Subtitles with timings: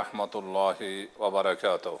[0.00, 1.98] rahmatullohi va barakatuh.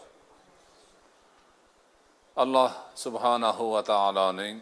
[2.42, 2.72] Alloh
[3.04, 4.56] subhanahu va taoloning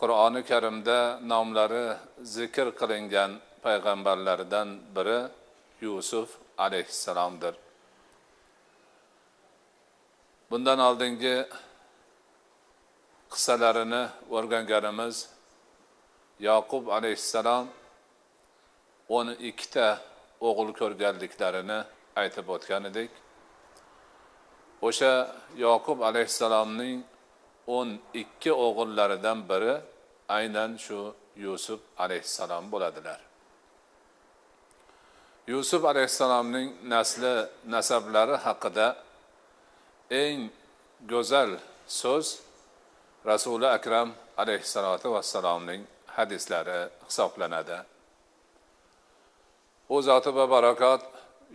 [0.00, 0.98] qur'oni karimda
[1.32, 1.86] nomlari
[2.36, 3.30] zikr qilingan
[3.64, 5.20] payg'ambarlardan biri
[5.84, 6.28] yusuf
[6.64, 7.54] alayhissalomdir.
[10.50, 11.36] Bundan oldingi
[13.32, 14.02] qissalarini
[14.36, 15.16] o'rganganimiz
[16.48, 17.64] yoqub alayhissalom
[19.16, 19.88] o'n ikkita
[20.48, 21.78] o'g'il ko'rganliklarini
[22.22, 23.10] aytib o'tgan edik.
[24.88, 25.12] O'sha
[25.64, 26.98] yoqub alayhissalomning
[27.76, 27.88] o'n
[28.22, 29.74] ikki o'g'illaridan biri
[30.38, 31.00] aynan shu
[31.44, 33.20] yusuf alayhissalom bo'ladilar.
[35.52, 37.34] Yusuf alayhissalomning nasli
[37.74, 38.86] nasablari haqida
[40.22, 40.38] eng
[41.12, 41.50] go'zal
[42.00, 42.26] so'z
[43.30, 44.08] rasuli akram
[44.42, 45.82] alayhissalotu vassalomning
[46.16, 47.78] hadislari hisoblanadi.
[49.94, 51.02] U zoti va barakot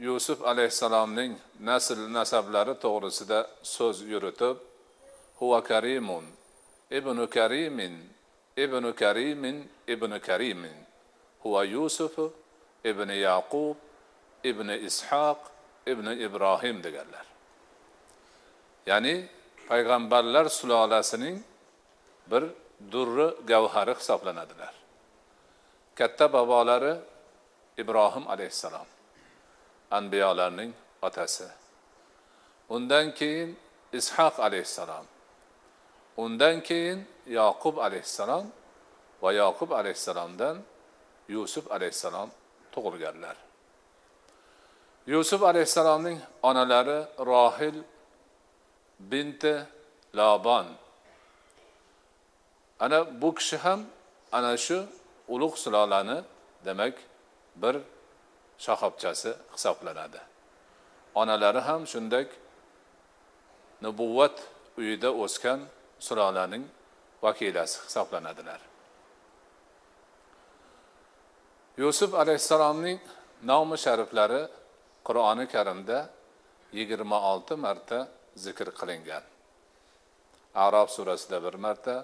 [0.07, 1.33] yusuf alayhissalomning
[1.69, 3.39] nasl nasablari to'g'risida
[3.75, 4.57] so'z yuritib
[5.39, 6.25] huva karimun
[6.97, 7.95] ibnu karimin
[8.63, 10.77] ibnu karimin ibnu karimin.
[11.43, 12.15] Huva yusuf
[12.83, 13.77] ibn yaqub
[14.43, 15.39] ibn ishoq
[15.85, 17.25] ibn ibrohim deganlar.
[18.89, 19.15] Ya'ni
[19.69, 21.37] payg'ambarlar sulolasining
[22.31, 22.43] bir
[22.91, 24.73] durri gavhari hisoblanadilar.
[25.95, 26.93] Katta bobolari
[27.77, 28.87] ibrohim alayhissalom
[29.91, 30.71] anbiyolarning
[31.01, 31.47] otasi
[32.69, 33.49] undan keyin
[33.93, 35.05] ishoq alayhissalom
[36.17, 38.45] undan keyin yoqub alayhissalom
[39.23, 40.55] va yoqub alayhissalomdan
[41.35, 42.29] yusuf alayhissalom
[42.73, 43.35] tug'ilganlar
[45.13, 46.99] yusuf alayhissalomning onalari
[47.31, 47.77] rohil
[48.99, 49.55] binti
[50.17, 50.67] lobon
[52.79, 53.79] ana bu kishi ham
[54.31, 54.77] ana shu
[55.33, 56.17] ulug' sulolani
[56.65, 56.95] demak
[57.55, 57.75] bir
[58.65, 60.19] shoxobchasi hisoblanadi.
[61.15, 62.25] Onalari ham shunday
[63.81, 64.35] nubuvvat
[64.77, 65.59] uyida o'sgan
[65.99, 66.63] sulolaning
[67.23, 68.61] vakilasi hisoblanadilar.
[71.77, 72.99] Yusuf alayhissalomning
[73.43, 74.41] nomi shariflari
[75.07, 75.97] qur'oni karimda
[76.77, 77.99] yigirma olti marta
[78.35, 79.23] zikr qilingan.
[80.65, 81.95] Arob surasida bir marta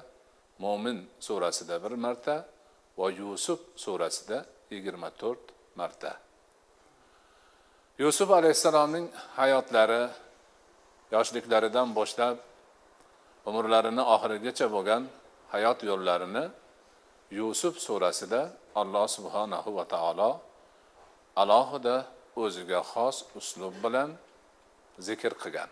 [0.63, 2.35] mo'min surasida bir marta
[2.97, 4.38] va yusuf surasida
[4.71, 5.43] yigirma to'rt
[5.79, 6.11] marta.
[8.01, 9.05] Yusuf alayhissalomning
[9.39, 10.03] hayotlari
[11.15, 12.37] yoshliklaridan boshlab
[13.49, 15.03] umrlarini oxirigacha bo'lgan
[15.53, 16.45] hayot yo'llarini
[17.39, 18.41] yusuf surasida
[18.81, 20.31] alloh subhanahu va taolo
[21.41, 21.95] alohida
[22.43, 24.09] o'ziga xos uslub bilan
[25.07, 25.69] zikr qilgan.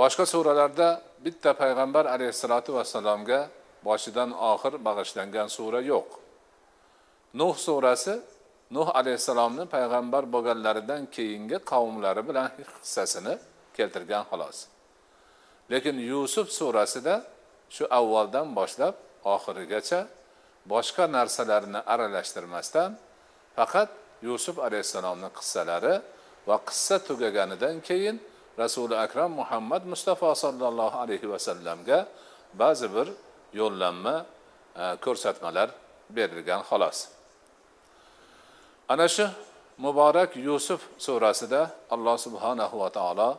[0.00, 0.88] Boshqa suralarda
[1.24, 3.40] bitta payg'ambar alayhissalotu vassalomga
[3.88, 6.08] boshidan oxir bag'ishlangan sura yo'q.
[7.34, 8.20] Nuh surasi
[8.70, 13.34] nuh alayhissalomni payg'ambar bo'lganlaridan keyingi qavmlari bilan hissasini
[13.76, 14.58] keltirgan xolos.
[15.70, 17.14] Lekin yusuf surasida
[17.70, 18.94] shu avvaldan boshlab
[19.34, 20.00] oxirigacha
[20.72, 22.90] boshqa narsalarni aralashtirmasdan
[23.56, 23.90] faqat
[24.22, 25.94] yusuf alayhissalomni qissalari
[26.48, 28.16] va qissa tugaganidan keyin
[28.62, 31.98] rasuli akram muhammad mustafa sollallohu alayhi vasallamga
[32.62, 33.08] ba'zi bir
[33.60, 34.16] yo'llanma
[34.82, 35.68] e, ko'rsatmalar
[36.16, 37.17] berilgan xolos.
[38.93, 39.25] ana shu
[39.85, 41.61] muborak yusuf surasida
[41.95, 43.29] alloh subhanahu va taolo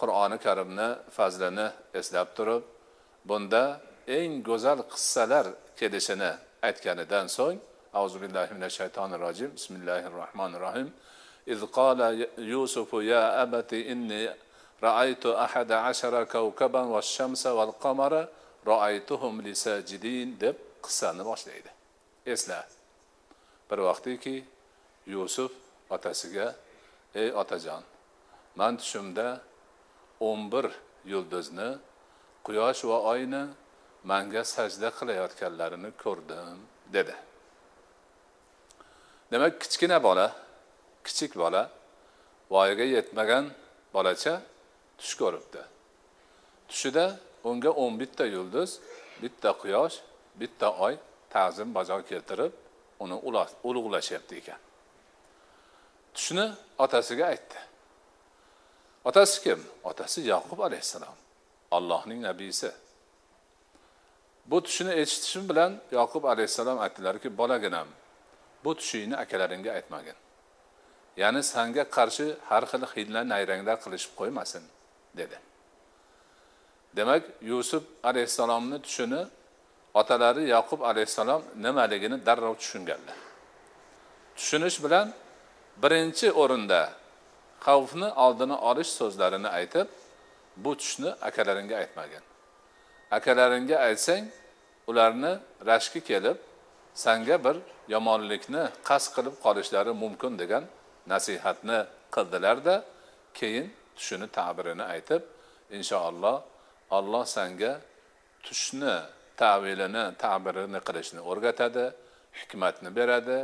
[0.00, 1.66] qur'oni karimni fazlini
[2.00, 2.62] eslab turib
[3.28, 3.64] bunda
[4.18, 5.46] eng go'zal qissalar
[5.78, 6.32] kelishini
[6.68, 7.58] aytganidan so'ng
[8.00, 10.90] auzu billahi minash shaytonir rojim bismillahi rohmanir rohim
[11.48, 14.34] إذ قال يوسف يا أبت إني
[14.82, 18.28] رأيت أحد عشر كوكبا والشمس والقمر
[18.66, 21.70] رأيتهم لساجدين deb qissani boshlaydi
[22.26, 22.60] esla
[23.70, 24.44] bir vaqtiki
[25.07, 25.51] yusuf
[25.89, 26.55] otasiga
[27.15, 27.83] ey otajon
[28.55, 29.27] man tushimda
[30.19, 30.65] o'n bir
[31.05, 31.69] yulduzni
[32.45, 33.43] quyosh va oyni
[34.03, 36.57] manga sajda qilayotganlarini ko'rdim
[36.95, 37.15] dedi.
[39.31, 40.27] Demak kichkina bola
[41.05, 41.63] kichik bola
[42.51, 43.45] voyaga yetmagan
[43.93, 44.33] bolacha
[44.99, 45.61] tush ko'ribdi.
[46.69, 47.05] Tushida
[47.49, 48.79] unga o'n bitta yulduz
[49.21, 49.95] bitta quyosh
[50.41, 50.95] bitta oy
[51.33, 52.53] ta'zim bajo keltirib
[53.03, 53.15] uni
[53.69, 54.59] ulug'lashyapti ekan.
[56.15, 56.45] Tushni
[56.77, 57.59] otasiga aytdi.
[59.05, 59.59] Otasi kim?
[59.83, 61.17] Otasi yaqub alayhissalom
[61.71, 62.71] allohning nabiysi
[64.45, 67.87] bu tushni eshitishim bilan yoqub alayhissalom aytdilarki bolaginam
[68.63, 70.17] bu tushingni akalaringga aytmagin.
[71.17, 74.63] Ya'ni sanga qarshi har xil hiyla nayranglar qilishib qo'ymasin
[75.19, 75.37] dedi.
[76.97, 79.21] Demak yusuf alayhissalomni tushini
[79.93, 83.17] otalari yoqub alayhissalom nimaligini darrov tushunganlar.
[84.37, 85.07] Tushunish bilan
[85.81, 86.81] birinchi o'rinda
[87.65, 89.87] xavfni oldini olish so'zlarini aytib
[90.63, 92.23] bu tushni akalaringga aytmagin.
[93.17, 94.25] Akalaringga aytsang
[94.87, 95.31] ularni
[95.69, 96.37] rashki kelib
[96.93, 97.55] sanga bir
[97.93, 100.63] yomonlikni qasd qilib qolishlari mumkin degan
[101.13, 101.79] nasihatni
[102.15, 102.75] qildilarda
[103.39, 103.67] keyin
[103.97, 105.21] tushini tabirini aytib
[105.77, 106.37] inshaalloh
[106.97, 107.71] olloh sanga
[108.45, 108.95] tushni
[109.43, 111.85] tavilini tabirini qilishni o'rgatadi
[112.39, 113.39] hikmatni beradi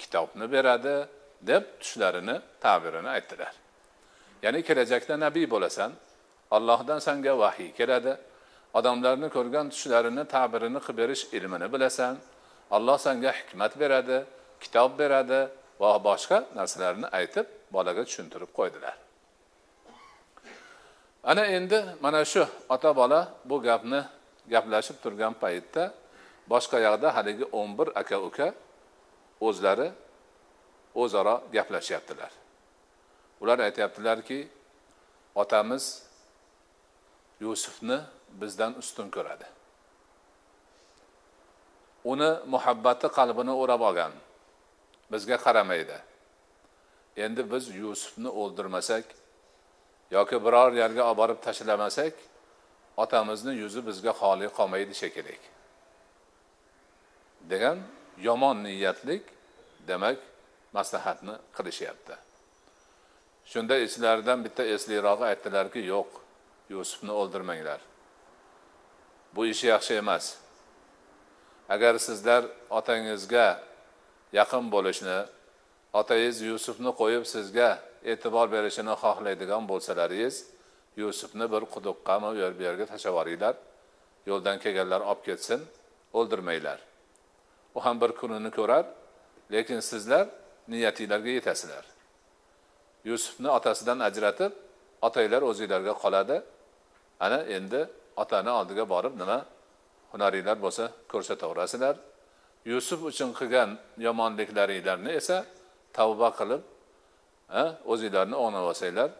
[0.00, 0.96] kitobni beradi
[1.46, 3.54] deb tushlarini tabirini aytdilar.
[4.44, 5.90] Ya'ni kelajakda nabiy bo'lasan
[6.56, 8.12] allohdan sanga vahiy keladi
[8.78, 12.14] odamlarni ko'rgan tushlarini tabirini qilib berish ilmini bilasan
[12.76, 14.18] alloh sanga hikmat beradi
[14.62, 15.40] kitob beradi
[15.80, 18.96] va boshqa narsalarni aytib bolaga tushuntirib qo'ydilar.
[21.30, 22.42] Ana endi mana shu
[22.74, 24.00] ota bola bu gapni
[24.52, 25.84] gaplashib turgan paytda
[26.52, 28.46] boshqa yoqda haligi o'n bir aka uka
[29.46, 29.88] o'zlari
[30.94, 32.32] o'zaro gaplashyaptilar.
[33.40, 34.48] Ular aytyaptilarki
[35.34, 36.02] otamiz
[37.40, 38.00] yusufni
[38.40, 39.46] bizdan ustun ko'radi.
[42.04, 44.12] Uni muhabbati qalbini o'rab olgan
[45.12, 45.98] bizga qaramaydi.
[47.16, 49.04] Endi biz yusufni o'ldirmasak
[50.10, 52.14] yoki biror yerga olib borib tashlamasak
[52.96, 55.36] otamizni yuzi bizga xoli qolmaydi shekilli.
[57.50, 57.78] Degan
[58.26, 59.22] yomon niyatlik
[59.88, 60.18] demak
[60.76, 62.14] maslahatni qilishyapti.
[63.50, 66.08] Shunda ichlaridan bitta esliroqi aytdilarki yo'q
[66.74, 67.80] yusufni o'ldirmanglar.
[69.34, 70.24] Bu ish yaxshi emas.
[71.68, 73.46] Agar sizlar otangizga
[74.32, 75.18] yaqin bo'lishni
[76.00, 77.70] otangiz yusufni qo'yib sizga
[78.12, 80.36] e'tibor berishini xohlaydigan bo'lsalaringiz
[81.02, 83.54] yusufni bir quduqqami u yer bu yerga tashlab yuboringlar
[84.30, 85.60] yo'ldan kelganlar olib ketsin
[86.18, 86.78] o'ldirmanglar.
[87.76, 88.84] U ham bir kunini ko'rar
[89.54, 90.26] lekin sizlar
[90.68, 91.84] niyatinglarga yetasizlar.
[93.04, 94.52] Yusufni otasidan ajratib
[95.02, 96.36] otanglar o'zinglarga qoladi.
[97.20, 97.80] Ana endi
[98.16, 99.38] otani oldiga borib nima
[100.12, 101.96] hunaringlar bo'lsa ko'rsataverasizlar.
[102.64, 103.70] Yusuf uchun qilgan
[104.06, 105.44] yomonliklaringlarni esa
[105.92, 106.62] tavba qilib
[107.92, 109.10] o'zinglarni o'nglab olsanglar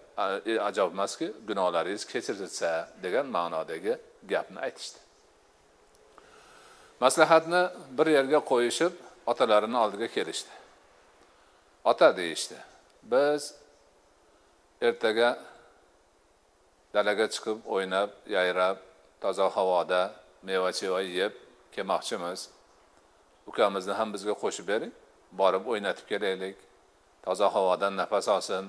[0.51, 3.95] e, ajob emaski gunohlaringiz kechirilsa degan ma'nodagi
[4.33, 4.99] gapni aytishdi.
[7.01, 7.63] Maslahatni
[7.99, 8.93] bir yerga qo'yishib
[9.27, 10.64] otalarini oldiga kelishdi.
[11.85, 12.57] Ota deyishdi.
[13.03, 13.55] Biz
[14.81, 15.39] ertaga
[16.95, 18.77] dalaga chiqib o'ynab yayrab
[19.21, 20.03] toza havoda
[20.43, 21.33] meva cheva yeb
[21.75, 22.41] kelmoqchimiz.
[23.47, 24.93] Ukamizni ham bizga qo'shib bering
[25.41, 26.57] borib o'ynatib kelaylik.
[27.25, 28.65] Toza havodan nafas olsin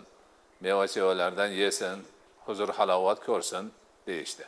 [0.62, 1.98] meva chevalardan yesin
[2.46, 3.66] huzur halovat ko'rsin
[4.08, 4.46] deyishdi.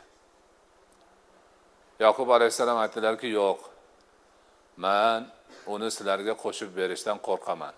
[2.04, 3.60] Yoqub alayhissalom aytdilarki yo'q
[4.84, 5.20] man
[5.66, 7.74] uni sizlarga qo'shib berishdan qo'rqaman.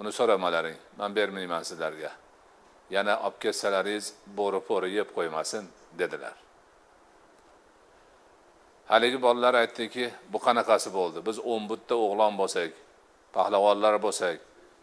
[0.00, 0.76] Uni so'ramalaring.
[0.98, 2.10] Man bermayman sizlarga.
[2.90, 4.06] Yana olib kelsalaringiz
[4.38, 6.36] bo'ri po'ri yeb qo'ymasin dedilar.
[8.90, 11.18] Haligi bolalar aytdiki bu qanaqasi bo'ldi?
[11.28, 12.70] Biz o'n bitta o'g'lon bo'lsak
[13.36, 14.36] pahlavonlar bo'lsak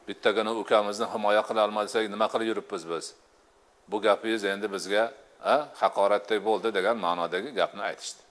[0.07, 3.05] bittagina ukamizni himoya qila olmasak nima qilib yuribmiz biz?
[3.91, 5.03] Bu gapingiz endi bizga
[5.81, 8.21] haqoratdek bo'ldi degan ma'nodagi gapni aytishdi.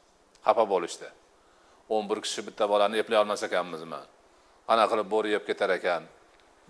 [0.46, 1.08] Xafa bo'lishdi.
[1.94, 4.00] O'n bir kishi bitta bolani eplay olmas ekanmizmi?
[4.68, 6.02] Qanaqa qilib bo'ri yeb ketar ekan?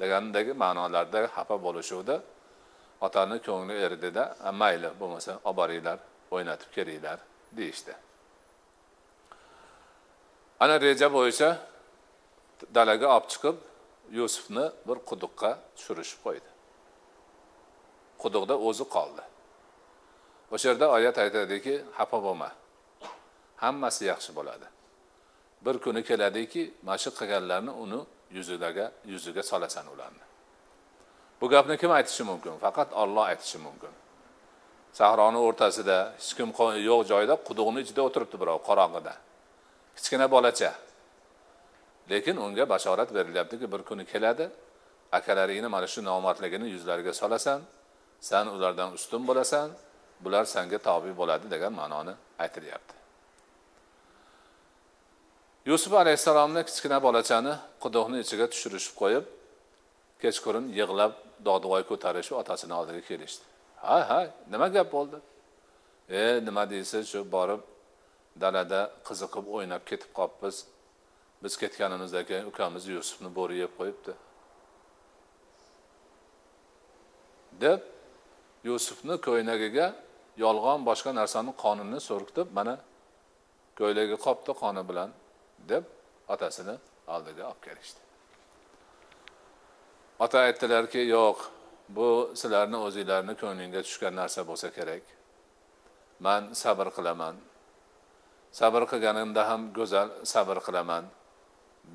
[0.01, 2.17] Degandagi ma'nolarda xafa bo'lishuvdi.
[3.07, 4.25] Otani ko'ngli eridida
[4.61, 5.99] mayli bo'lmasa olib boringlar
[6.35, 7.19] o'ynatib kelinglar
[7.59, 7.95] deyishdi.
[10.61, 11.51] Ana reja bo'yicha
[12.77, 13.57] dalaga olib chiqib
[14.19, 16.51] yusufni bir quduqqa tushirishib qo'ydi.
[18.23, 19.25] Quduqda o'zi qoldi.
[20.55, 22.51] O'sha yerda oyat aytadiki xafa bo'lma
[23.63, 24.67] hammasi yaxshi bo'ladi.
[25.65, 30.25] Bir kuni keladiki mana shu qilganlarni uni yuzidagi yuziga solasan ularni.
[31.41, 32.59] Bu gapni kim aytishi mumkin?
[32.59, 33.91] Faqat olloh aytishi mumkin.
[34.93, 36.49] Sahroni o'rtasida hech kim
[36.89, 39.15] yo'q joyda quduqni ichida o'tiribdi birov qorong'ida.
[39.97, 40.73] Kichkina bolacha.
[42.11, 44.47] Lekin unga bashorat berilyaptiki bir kuni keladi
[45.13, 47.61] akalaringni mana shu nomardligini yuzlariga solasan
[48.21, 49.71] san ulardan ustun bo'lasan
[50.25, 53.06] bular sanga tobe bo'ladi degan ma'noni aytilyapti.
[55.67, 59.25] Yusuf alayhissalomni kichkina bolachani quduqni ichiga tushirishib qo'yib
[60.23, 61.13] kechqurun yig'lab
[61.49, 63.45] dodvoy ko'tarishib otasini oldiga kelishdi.
[63.83, 64.21] Ha ha
[64.53, 65.17] nima gap bo'ldi?
[66.21, 67.63] E nima deysiz shu borib
[68.43, 70.57] dalada qiziqib o'ynab ketib qolibmiz
[71.43, 74.13] biz ketganimizdan keyin ukamiz yusufni bo'ri yeb qo'yibdi.
[77.65, 77.81] Deb
[78.69, 79.87] yusufni ko'ylagiga
[80.45, 82.75] yolg'on boshqa narsani qonini so'rkitib mana
[83.79, 85.11] ko'ylagi qopdi qoni bilan.
[85.59, 85.85] Deb
[86.29, 88.01] otasini oldiga olib kelishdi.
[90.19, 91.39] Ota aytdilarki yo'q
[91.97, 92.09] bu
[92.41, 95.05] sizlarni o'zinglarni ko'nglingga tushgan narsa bo'lsa kerak.
[96.27, 97.37] Man sabr qilaman.
[98.61, 101.05] Sabr qilganimda ham go'zal sabr qilaman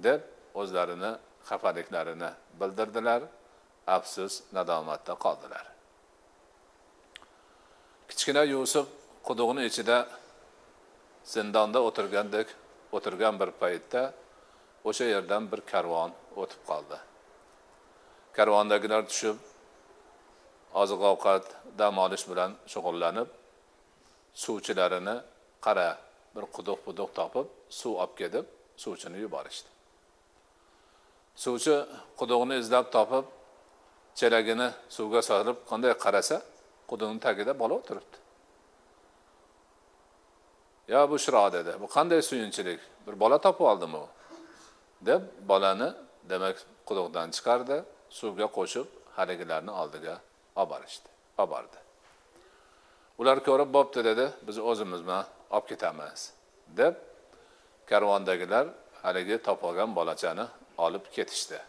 [0.05, 0.21] deb
[0.61, 1.11] o'zlarini
[1.49, 3.21] xafaliklarini bildirdilar
[3.97, 5.65] afsus nadomatda qoldilar.
[8.09, 8.87] Kichkina yusuf
[9.27, 9.97] quduqni ichida
[11.33, 12.47] zindonda o'tirgandek
[12.95, 14.01] o'tirgan bir paytda
[14.89, 16.97] o'sha yerdan bir karvon o'tib qoldi.
[18.37, 19.37] Karvondagilar tushib
[20.81, 21.45] oziq ovqat
[21.79, 23.29] dam olish bilan shug'ullanib
[24.43, 25.15] suvchilarini
[25.65, 25.89] qara
[26.35, 27.47] bir quduq quduq topib
[27.79, 28.45] suv olib kelib
[28.83, 29.69] suvchini yuborishdi.
[31.43, 31.75] Suvchi
[32.19, 33.25] quduqni izlab topib
[34.19, 36.37] chelagini suvga solib qanday qarasa
[36.91, 38.17] quduqni tagida bola o'tiribdi.
[40.93, 41.71] Yo bushro dedi.
[41.81, 42.79] Bu qanday suyunchilik?
[43.07, 44.07] Bir bola topib oldimi u?
[45.09, 45.89] deb bolani
[46.29, 46.57] demak
[46.87, 47.77] quduqdan chiqardi.
[48.19, 50.15] Suvga qo'shib haligilarni oldiga
[50.55, 51.09] olib borishdi
[51.41, 51.77] olib bordi
[53.21, 54.25] ular ko'rib bo'pti dedi.
[54.47, 56.31] Biz o'zimiz bilan olib ketamiz
[56.79, 56.95] deb
[57.89, 58.65] karvondagilar
[59.03, 60.45] haligi topib olgan bolachani
[60.85, 61.59] olib ketishdi.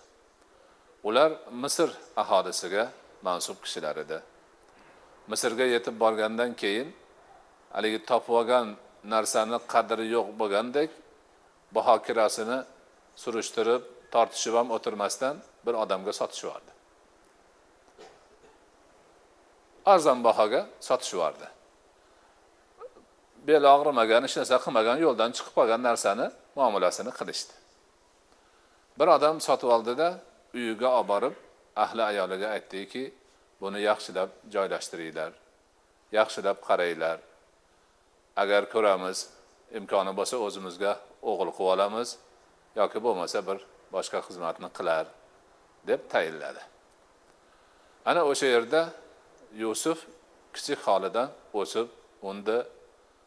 [1.09, 1.31] Ular
[1.63, 1.91] misr
[2.23, 2.85] aholisiga
[3.27, 4.19] mansub kishilar edi.
[5.31, 6.89] Misrga yetib borgandan keyin
[7.75, 10.91] haligi topib olgan narsani qadri yo'q bo'lgandek
[11.77, 12.59] baho kirasini
[13.23, 13.83] surishtirib
[14.15, 15.35] tortishib ham o'tirmasdan
[15.67, 16.73] bir odamga sotishib yubordi
[19.93, 21.49] arzon bahoga sotishib yubordi
[23.49, 26.27] beli og'rimagan hech narsa qilmagan yo'ldan chiqib qolgan narsani
[26.59, 27.55] muomalasini qilishdi.
[28.99, 30.09] Bir odam sotib oldida
[30.59, 31.35] uyiga olib borib
[31.85, 33.05] ahli ayoliga aytdiki
[33.63, 35.33] buni yaxshilab joylashtiringlar
[36.19, 37.19] yaxshilab qaranglar
[38.37, 39.29] agar ko'ramiz
[39.79, 40.93] imkoni bo'lsa o'zimizga
[41.31, 42.09] o'g'il qilib olamiz
[42.77, 43.59] yoki bo'lmasa bir
[43.95, 45.07] boshqa xizmatni qilar
[45.89, 46.63] deb tayinladi.
[48.11, 48.81] Ana o'sha yerda
[49.63, 49.99] yusuf
[50.55, 51.29] kichik holidan
[51.61, 51.89] o'sib
[52.29, 52.57] unda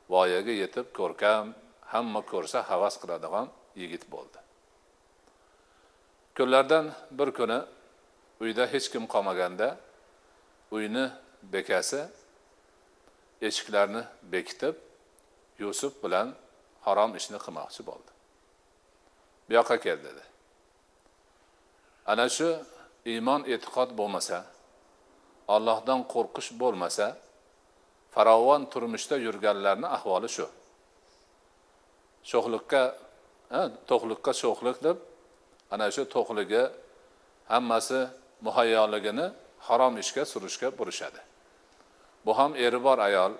[0.09, 1.53] voyaga yetib ko'rkam
[1.93, 3.47] hamma ko'rsa havas qiladigan
[3.81, 4.39] yigit bo'ldi.
[6.37, 6.85] Kunlardan
[7.17, 7.59] bir kuni
[8.43, 9.67] uyda hech kim qolmaganda
[10.75, 11.05] uyni
[11.53, 12.01] bekasi
[13.47, 14.01] eshiklarni
[14.33, 14.75] bekitib
[15.59, 16.27] yusuf bilan
[16.85, 18.11] harom ishni qilmoqchi bo'ldi.
[19.45, 20.23] Bu yoqqa kel dedi.
[22.11, 22.49] Ana shu
[23.11, 24.37] iymon e'tiqod bo'lmasa
[25.55, 27.07] ollohdan qo'rqish bo'lmasa
[28.13, 30.47] farovon turmushda yurganlarni ahvoli shu.
[32.29, 32.83] Sho'xlikka
[33.89, 34.97] to'qlikqa sho'xlik deb
[35.73, 36.63] ana shu to'qligi
[37.51, 37.99] hammasi
[38.45, 39.25] muhayyoligini
[39.67, 41.21] harom ishga surishga burishadi.
[42.25, 43.33] Bu ham eri bor ayol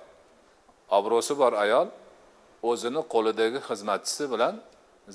[0.98, 1.88] obro'si bor ayol
[2.70, 4.56] o'zini qo'lidagi xizmatchisi bilan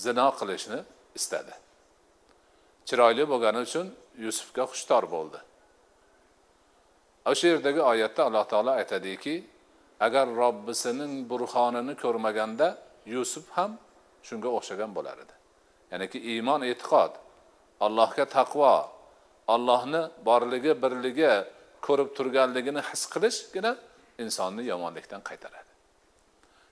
[0.05, 0.79] zino qilishni
[1.19, 1.55] istadi.
[2.89, 3.87] Chiroyli bo'lgani uchun
[4.25, 5.39] yusufga xushtor bo'ldi.
[7.31, 9.35] O'sha yerdagi oyatda alloh taolo aytadiki
[10.07, 12.69] agar robbisining burxonini ko'rmaganda
[13.15, 13.71] yusuf ham
[14.29, 15.35] shunga o'xshagan bo'lar edi.
[15.93, 17.13] Ya'niki iymon e'tiqod
[17.87, 18.75] allohga taqvo
[19.55, 21.33] allohni borligi birligi
[21.87, 23.73] ko'rib turganligini his qilishgina
[24.25, 25.70] insonni yomonlikdan qaytaradi.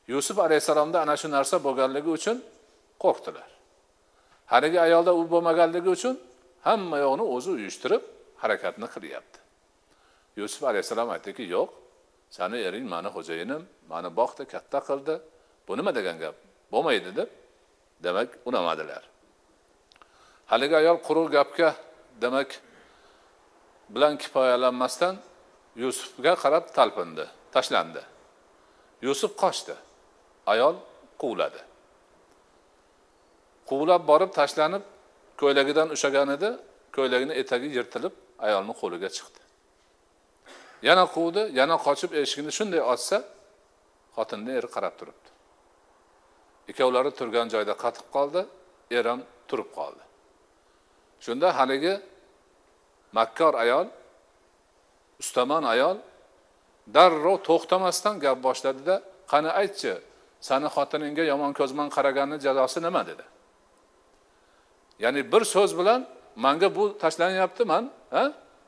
[0.08, 2.36] Yusuf alayhissalomda ana shu narsa bo'lganligi uchun
[3.02, 3.48] qo'rqdilar.
[4.52, 6.14] Haligi ayolda u bo'lmaganligi uchun
[6.68, 8.02] hamma yoqni o'zi uyushtirib
[8.42, 9.38] harakatni qilyapti.
[10.40, 11.68] Yusuf alayhissalom aytdiki yo'q
[12.36, 13.62] sani ering mani xo'jayinim
[13.92, 15.14] mani boqdi katta qildi
[15.66, 16.36] bu nima degan gap?
[16.72, 17.30] Bo'lmaydi deb
[18.04, 19.02] demak unamadilar.
[20.52, 21.70] Haligi ayol quruq gapga
[22.22, 22.50] demak
[23.94, 25.14] bilan kifoyalanmasdan
[25.82, 27.24] yusufga qarab talpindi
[27.54, 28.02] tashlandi.
[29.06, 29.74] Yusuf qochdi.
[30.52, 30.76] Ayol
[31.22, 31.60] quvladi.
[33.70, 34.84] Quvlab borib tashlanib
[35.40, 36.50] ko'ylagidan ushlagan edi
[36.96, 38.14] ko'ylagini etagi yirtilib
[38.46, 39.40] ayolni qo'liga chiqdi.
[40.88, 43.16] Yana quvdi yana qochib eshikni shunday ochsa
[44.16, 45.28] xotinni eri qarab turibdi.
[46.70, 48.40] Ikkovlari turgan joyda qatib qoldi
[48.98, 50.02] er ham turib qoldi.
[51.24, 51.94] Shunda haligi
[53.18, 53.86] makkor ayol
[55.22, 55.96] ustamon ayol
[56.96, 58.94] darrov to'xtamasdan gap boshladida
[59.32, 59.92] qani aytchi
[60.40, 63.24] sani xotiningga yomon ko'z bilan qaraganni jazosi nima dedi.
[65.04, 66.00] Ya'ni bir so'z bilan
[66.36, 68.24] manga bu tashlanyapti man ha?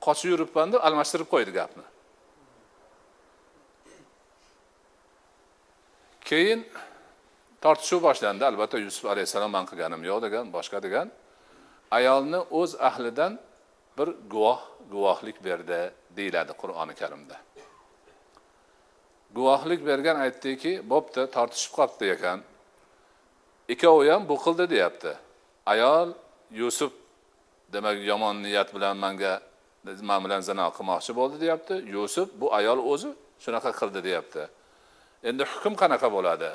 [0.06, 1.84] Qochib yuribman deb almashtirib qo'ydi gapni.
[6.28, 6.60] Keyin
[7.64, 8.42] tortishuv boshlandi.
[8.50, 11.06] Albatta yusuf alayhissalom man qilganim yo'q degan boshqa degan.
[11.98, 13.32] Ayolni o'z ahlidan
[13.98, 14.60] bir guvoh
[14.92, 15.80] guvohlik berdi
[16.16, 17.36] deyiladi qur'oni karimda.
[19.36, 22.38] Guvohlik bergan aytdiki bo'pti tortishib qolibdi ekan.
[23.72, 25.12] Ikkovi ham bu qildi deyapti.
[25.72, 26.08] Ayol
[26.60, 26.92] yusuf
[27.72, 29.34] demak yomon niyat bilan manga
[30.08, 31.74] man bilan zino qilmoqchi bo'ldi deyapti.
[31.96, 33.10] Yusuf bu ayol o'zi
[33.44, 34.42] shunaqa qildi deyapti.
[35.28, 36.50] Endi hukm qanaqa bo'ladi?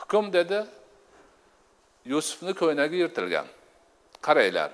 [0.00, 0.58] Hukm dedi
[2.12, 3.46] yusufni ko'ylagi yirtilgan.
[4.26, 4.70] Qaranglar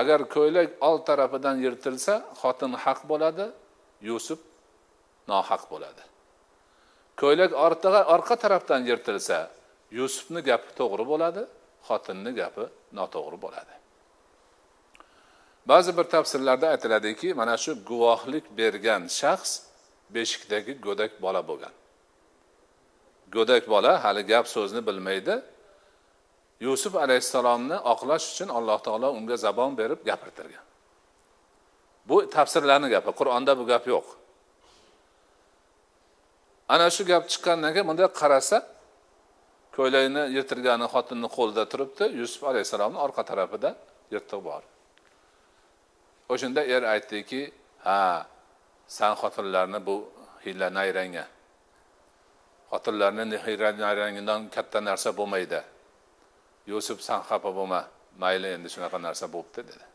[0.00, 3.46] agar ko'ylak old tarafidan yirtilsa xotin haq bo'ladi
[4.08, 4.40] yusuf
[5.30, 6.02] nohaq bo'ladi.
[7.20, 9.38] Ko'ylak orqaga orqa tarafdan yirtilsa
[9.98, 11.42] yusufni gapi to'g'ri bo'ladi
[11.88, 12.64] xotinni gapi
[12.98, 13.74] noto'g'ri bo'ladi.
[15.70, 19.52] Ba'zi bir tafsirlarda aytiladiki mana shu guvohlik bergan shaxs
[20.14, 21.74] beshikdagi go'dak bola bo'lgan.
[23.34, 25.34] Go'dak bola hali gap so'zni bilmaydi.
[26.66, 30.64] Yusuf alayhissalomni oqlash uchun alloh taolo unga zabon berib gapirtirgan.
[32.08, 34.06] Bu tafsirlarni gapi qur'onda bu gap yo'q.
[36.68, 38.58] Ana shu gap chiqqandan keyin bunday qarasa
[39.76, 43.70] ko'ylagini yirtirgani xotinni qo'lida turibdi yusuf alayhissalomni orqa tarafida
[44.14, 44.62] yirtiq bor.
[46.32, 47.40] O'shanda er aytdiki
[47.86, 48.26] ha
[48.96, 49.96] san xotinlarni bu
[50.44, 51.24] hiyla nayranga.
[52.72, 55.60] Xotinlarni hiyla nayrangidan katta narsa bo'lmaydi.
[56.72, 57.80] Yusuf san xafa bo'lma
[58.22, 59.86] mayli endi shunaqa narsa bo'libdi dedi.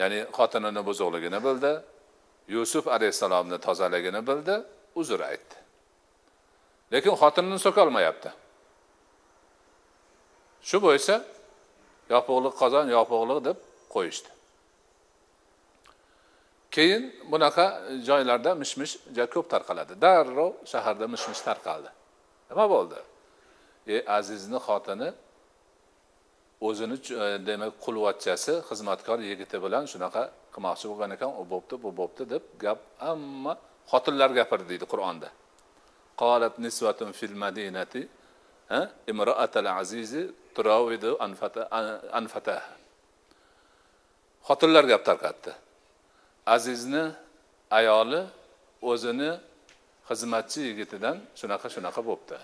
[0.00, 1.72] Ya'ni xotinini buzuqligini bildi.
[2.54, 4.54] Yusuf alayhissalomni tozaligini bildi
[5.00, 5.56] uzr aytdi.
[6.92, 8.30] Lekin xotinini so'kolmayapti
[10.68, 11.16] shu bo'yicha
[12.14, 13.58] yopiqliq qozon yopiqliq deb
[13.94, 14.30] qo'yishdi.
[16.74, 17.66] Keyin bunaqa
[18.08, 18.94] joylarda mish mish
[19.34, 19.92] ko'p tarqaladi.
[20.04, 21.90] Darrov shaharda mish mish tarqaldi.
[22.50, 22.98] Nima bo'ldi?
[23.94, 25.08] E azizni xotini
[26.68, 32.22] o'zini e, demak qulvachchasi xizmatkor yigiti bilan shunaqa qilmoqchi bo'lgan ekan u bo'pti bu bo'pti
[32.32, 33.52] deb gap hamma
[33.92, 35.28] xotinlar gapirdi deydi qur'onda.
[36.20, 38.02] Qolat nisvatun fil madinati
[39.12, 40.22] imroatal azizi
[40.56, 41.10] turavidu
[42.18, 42.56] anfata
[44.48, 45.52] xotinlar gap tarqatdi.
[46.56, 47.04] Azizni
[47.78, 48.20] ayoli
[48.90, 49.30] o'zini
[50.08, 52.36] xizmatchi yigitidan shunaqa shunaqa bo'libdi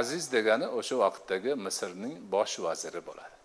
[0.00, 3.41] aziz degani o'sha vaqtdagi misrning bosh vaziri bo'ladi.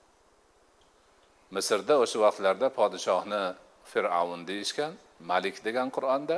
[1.55, 3.43] Misrda o'sha vaqtlarda podshohni
[3.91, 4.93] fir'avn deyishgan
[5.31, 6.37] malik degan qur'onda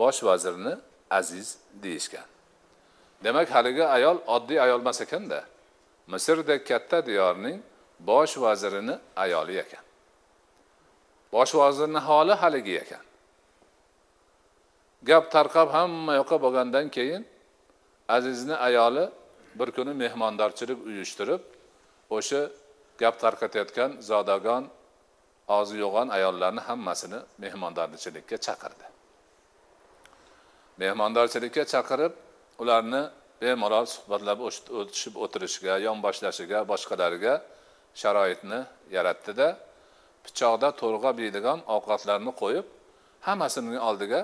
[0.00, 0.74] bosh vazirni
[1.10, 2.28] aziz deyishgan.
[3.24, 5.44] Demak haligi ayol oddiy ayol emas ekanda
[6.12, 7.58] misrdek katta diyorning
[8.00, 9.84] bosh vazirini ayoli ekan.
[11.32, 13.04] Bosh vazirni holi haligi ekan.
[15.08, 17.22] Gap tarqab hamma yoqqa bo'lgandan keyin
[18.08, 19.04] azizni ayoli
[19.58, 21.42] bir kuni mehmondorchilik uyushtirib
[22.16, 22.40] o'sha
[23.00, 24.64] gap tarqatayotgan zodagon
[25.56, 28.86] og'zi yo'g'on ayollarni hammasini mehmondorchilikka chaqirdi.
[30.82, 32.12] Mehmondorchilikka chaqirib
[32.62, 33.02] ularni
[33.42, 34.38] bemalol suhbatlab
[34.80, 37.34] o'tishib o'tirishiga yonboshlashiga boshqalariga
[38.00, 38.60] sharoitni
[38.96, 39.48] yaratdida
[40.24, 42.66] pichoqda to'rg'a biydigan ovqatlarni qo'yib
[43.26, 44.20] hammasining oldiga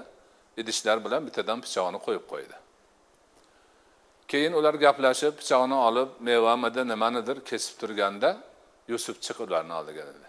[0.60, 2.56] idishlar bilan bittadan pichoqni qo'yib qo'ydi.
[4.30, 8.30] Keyin ular gaplashib pichoqni olib mevamidi nimanidir kesib turganda
[8.88, 10.28] yusuf chiq ularni oldiga dedi.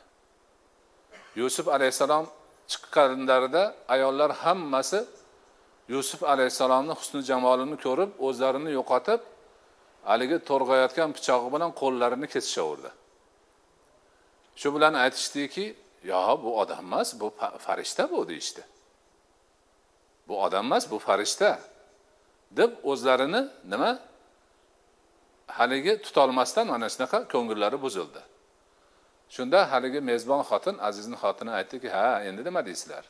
[1.35, 2.25] Yusuf alayhissalom
[2.71, 4.99] chiqqanlarida ayollar hammasi
[5.93, 9.21] yusuf alayhissalomni husni jamolini ko'rib o'zlarini yo'qotib
[10.09, 12.89] haligi to'rg'ayotgan pichog'i bilan qo'llarini kesishaverdi.
[14.59, 15.65] Shu bilan aytishdiki
[16.11, 17.27] yo bu odam emas bu
[17.65, 18.63] farishta bu deyishdi.
[20.27, 21.59] Bu odam emas bu farishta.
[22.51, 23.41] Deb o'zlarini
[23.71, 23.91] nima
[25.57, 28.21] haligi tutolmasdan mana shunaqa ko'ngillari buzildi.
[29.29, 33.05] Shunda haligi mezbon xotin azizni xotini aytdiki ha endi nima deysizlar?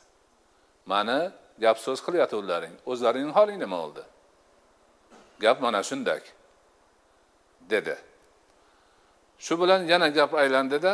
[0.86, 1.18] Mani
[1.64, 4.04] gap so'z qilyotganlaring o'zlaringni holing nima bo'ldi?
[5.44, 6.22] Gap mana shundak
[7.72, 7.96] dedi.
[9.44, 10.92] Shu bilan yana gap aylandida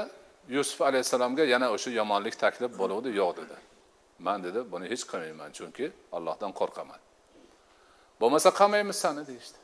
[0.57, 3.57] yusuf alayhissalomga yana o'sha yomonlik taklif bo'luvdi yo'q dedi.
[4.27, 5.87] Man dedi buni hech qilmayman chunki
[6.17, 7.01] allohdan qo'rqaman.
[8.21, 9.59] Bo'lmasa qamaymiz sani deyishdi.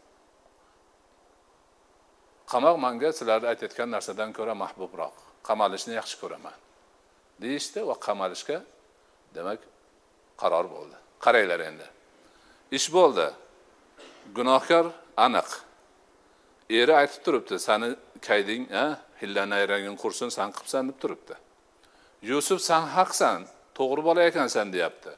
[2.52, 6.56] Qamoq manga sizlarni aytayotgan narsadan ko'ra mahbubroq qamalishni yaxshi ko'raman.
[7.42, 8.58] Deyishdi va qamalishga
[9.36, 9.60] demak
[10.42, 10.96] qaror bo'ldi.
[11.24, 11.86] Qaranglar endi.
[12.78, 13.26] Ish bo'ldi.
[14.36, 14.86] Gunohkor
[15.26, 15.48] aniq.
[16.80, 17.88] Eri aytib turibdi sani
[18.28, 18.84] kayding a
[19.20, 21.34] hilla nayraging qursin san qilibsan deb turibdi.
[22.30, 23.38] Yusuf san haqsan
[23.78, 25.12] to'g'ri bola ekansan deyapti.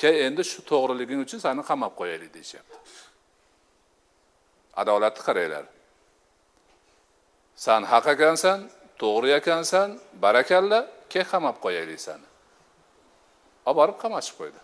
[0.00, 2.76] Ke endi shu to'g'riliging uchun sani qamab qo'yaylik deyishyapti.
[4.80, 5.64] Adolatni qaranglar.
[7.64, 8.58] San haq ekansan
[9.02, 9.88] to'g'ri ekansan
[10.24, 10.78] barakalla
[11.12, 12.26] kel qamab qo'yaylik sani
[13.66, 14.60] olib borib qamashib qo'ydi.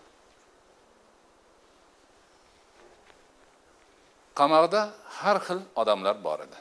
[4.39, 4.81] Qamoqda
[5.19, 6.59] har xil odamlar bor edi.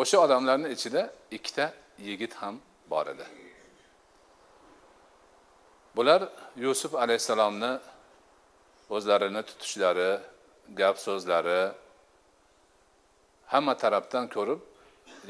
[0.00, 1.02] O'sha odamlarni ichida
[1.36, 1.66] ikkita
[2.08, 2.54] yigit ham
[2.92, 3.26] bor edi.
[5.96, 6.20] Bular
[6.64, 7.72] yusuf alayhissalomni
[8.96, 10.10] o'zlarini tutishlari
[10.80, 11.60] gap so'zlari
[13.52, 14.60] hamma tarafdan ko'rib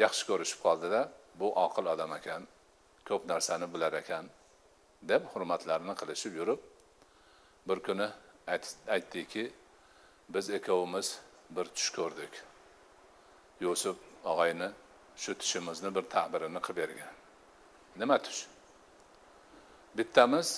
[0.04, 1.00] yaxshi ko'rishib qoldida
[1.40, 2.42] bu oqil odam ekan
[3.08, 4.24] ko'p narsani bilar ekan
[5.10, 6.60] deb hurmatlarini qilishib yurib
[7.68, 8.08] bir kuni
[8.96, 9.44] aytdiki
[10.28, 11.08] biz ikkovimiz
[11.50, 12.32] bir tush ko'rdik.
[13.60, 14.68] Yusuf og'ayni
[15.16, 17.12] shu tushimizni bir ta'birini qilib bergan.
[18.00, 18.40] Nima tush?
[19.98, 20.48] Bittamiz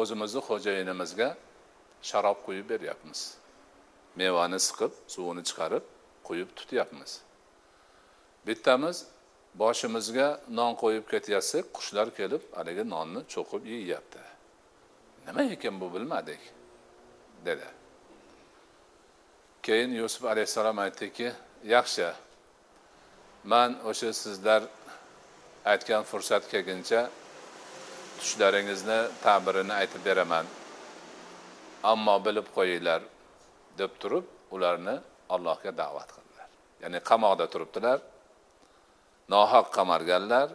[0.00, 1.28] o'zimizni xo'jayinimizga
[2.02, 3.20] sharob quyib beryapmiz.
[4.16, 5.84] Mevani siqib suvini chiqarib
[6.28, 7.10] quyib tutyapmiz.
[8.46, 9.06] Bittamiz
[9.54, 14.22] boshimizga non qo'yib ketyapsak qushlar kelib haligi nonni cho'qib yeyapti.
[15.26, 16.42] Nima ekan bu bilmadik
[17.44, 17.68] dedi.
[19.62, 21.32] Keyin yusuf alayhissalom aytdiki
[21.64, 22.08] yaxshi
[23.44, 24.62] man o'sha sizlar
[25.72, 27.00] aytgan fursat kelguncha
[28.18, 30.46] tushlaringizni ta'birini aytib beraman.
[31.92, 33.02] Ammo bilib qo'yinglar
[33.78, 34.24] deb turib
[34.54, 34.96] ularni
[35.34, 36.48] allohga da'vat qildilar.
[36.82, 37.98] Ya'ni qamoqda turibdilar
[39.32, 40.48] nohaq qamalganlar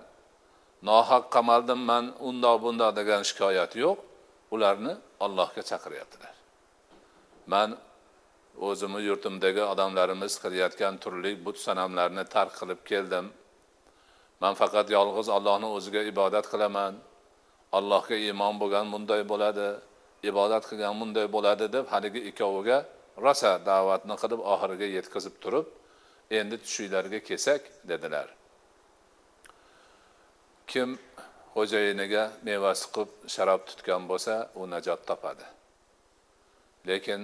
[0.90, 3.98] nohaq qamaldim man undoq bundoq degan shikoyat yo'q
[4.56, 4.94] ularni
[5.26, 6.36] allohga chaqiryaptilar
[7.54, 7.70] man
[8.68, 13.26] o'zimni yurtimdagi odamlarimiz qilayotgan turli but sanamlarni tark qilib keldim.
[14.42, 16.94] Man faqat yolg'iz ollohni o'ziga ibodat qilaman
[17.78, 19.68] allohga iymon bo'lgan bunday bo'ladi
[20.32, 22.78] ibodat qilgan bunday bo'ladi deb haligi ikkoviga
[23.26, 25.66] rosa da'vatni qilib oxiriga yetkazib turib
[26.40, 27.62] endi tushinglarga kelsak
[27.92, 28.28] dedilar.
[30.72, 30.90] Kim
[31.54, 35.46] xo'jayiniga meva siqib sharob tutgan bo'lsa u najot topadi.
[36.90, 37.22] Lekin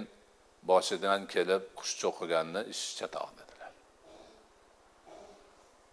[0.70, 3.72] boshidan kelib qush cho'qiganni ishi chatoq dedilar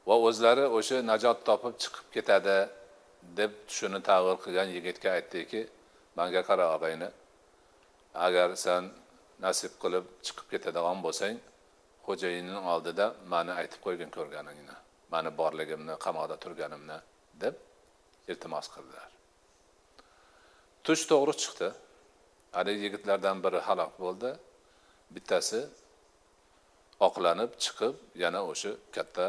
[0.08, 2.58] va o'zlari o'sha najot topib chiqib ketadi
[3.40, 5.62] deb tushini tag'ir qilgan yigitga aytdiki
[6.18, 7.10] manga qara og'ayni
[8.28, 8.84] agar san
[9.46, 11.36] nasib qilib chiqib ketadigan bo'lsang
[12.08, 14.76] xo'jayinni oldida mani aytib qo'ygin ko'rganingni
[15.14, 16.98] mani borligimni qamoqda turganimni
[17.44, 17.56] deb
[18.32, 19.10] iltimos qildilar.
[20.86, 21.70] Tush to'g'ri chiqdi.
[22.58, 24.32] Haligi yigitlardan biri halok bo'ldi.
[25.16, 25.62] Bittasi
[27.08, 29.26] oqlanib chiqib yana o'sha katta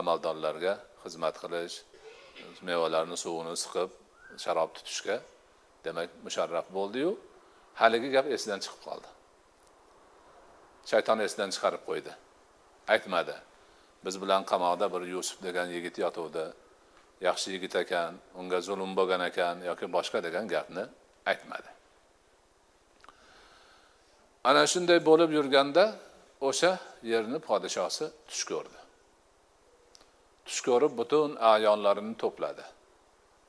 [0.00, 1.76] amaldorlarga xizmat qilish
[2.68, 3.90] mevalarni suvini siqib
[4.44, 5.16] sharob tutishga
[5.84, 7.10] demak musharraf bo'ldiyu.
[7.80, 9.08] Haligi gap esidan chiqib qoldi.
[10.90, 12.12] Shayton esidan chiqarib qo'ydi.
[12.94, 13.36] Aytmadi
[14.04, 16.44] biz bilan qamoqda bir yusuf degan yigit yotuvdi.
[17.26, 20.84] Yaxshi yigit ekan unga zulm bo'lgan ekan yoki boshqa degan gapni
[21.30, 21.70] aytmadi.
[24.48, 25.84] Ana shunday bo'lib yurganda
[26.48, 26.72] o'sha
[27.12, 28.78] yerni podshosi tush ko'rdi.
[30.46, 32.64] Tush ko'rib butun ayonlarini to'pladi.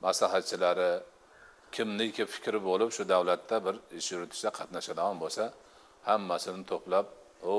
[0.05, 0.91] Maslahatchilari
[1.75, 5.43] kimniki fikri bo'lib shu davlatda bir ish yuritishda qatnashadigan bo'lsa
[6.09, 7.05] hammasini to'plab
[7.53, 7.55] o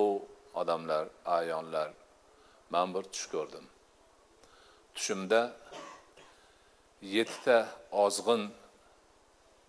[0.60, 1.04] odamlar
[1.38, 1.88] ayonlar
[2.74, 3.64] man bir tush ko'rdim.
[4.94, 5.40] Tushimda
[7.02, 8.42] yettita ozg'in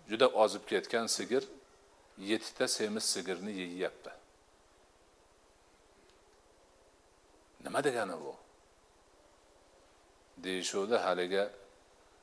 [0.10, 1.44] juda ozib ketgan sigir
[2.18, 4.12] yettita semiz sigirni yeyyapti
[7.64, 8.36] nima degani bu?
[10.44, 11.50] Deyishuvdi haligi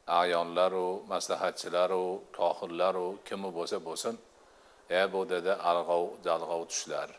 [0.07, 4.15] ayonlaru maslahatchilaru kohinlaru kimi bo'lsa bo'lsin
[4.91, 7.11] e bu dedi alg'ov jalg'ov tushlar.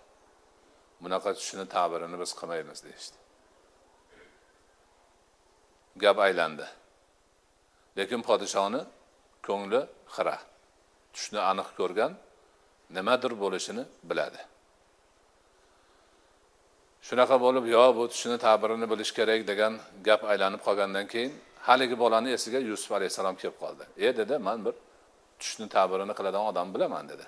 [1.04, 3.18] Bunaqa tushni ta'birini biz qilmaymiz deyishdi.
[6.04, 6.66] Gap aylandi.
[8.00, 8.82] Lekin podshoni
[9.48, 9.82] ko'ngli
[10.16, 10.38] xira.
[11.16, 12.12] Tushni aniq ko'rgan
[12.96, 14.42] nimadir bo'lishini biladi.
[17.08, 19.74] Shunaqa bo'lib yo bu tushni ta'birini bilish kerak degan
[20.08, 21.32] gap aylanib qolgandan keyin
[21.68, 23.84] haligi bolani esiga yusuf alayhissalom kelib qoldi.
[24.08, 24.76] E dedi man bir
[25.42, 27.26] tushni ta'birini qiladigan odam bilaman dedi.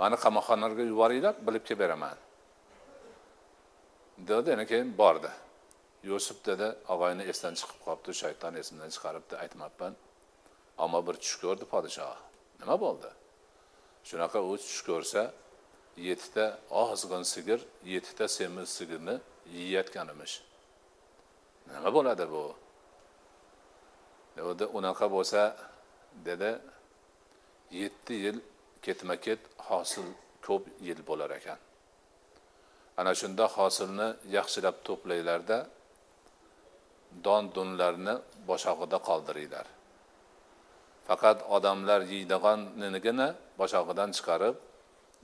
[0.00, 2.16] Mani qamoqxonaga yuboringlar bilib kelib beraman
[4.30, 4.50] dedi.
[4.70, 5.30] Keyin bordi.
[6.04, 9.94] Yusuf dedi og'ayni esdan chiqib qolibdi shayton esimdan chiqaribdi aytmabman
[10.84, 12.16] ammo bir tush ko'rdi podshoh
[12.60, 13.10] nima bo'ldi?
[14.08, 15.22] Shunaqa u tush ko'rsa
[16.08, 16.46] yettita
[16.82, 17.60] ozg'in sigir
[17.92, 19.16] yettita semiz sigirni
[19.56, 20.34] yeyayotgan emish
[21.72, 22.44] nima bo'ladi bu?
[24.38, 25.40] E, dedi unaqa bo'lsa
[26.28, 26.50] dedi
[27.80, 28.38] yetti yil
[28.84, 30.08] ketma ket hosil
[30.46, 31.58] ko'p yil bo'lar ekan.
[33.00, 35.58] Ana shunda hosilni yaxshilab to'planglarda
[37.24, 38.14] don dunlarni
[38.50, 39.66] boshog'ida qoldiringlar.
[41.08, 43.28] Faqat odamlar yeydiganligina
[43.60, 44.56] boshog'idan chiqarib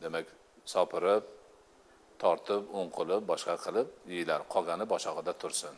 [0.02, 0.26] demak
[0.72, 1.24] sopirib
[2.22, 5.74] tortib o'ng qilib boshqa qilib yeyglar qolgani boshog'ida tursin.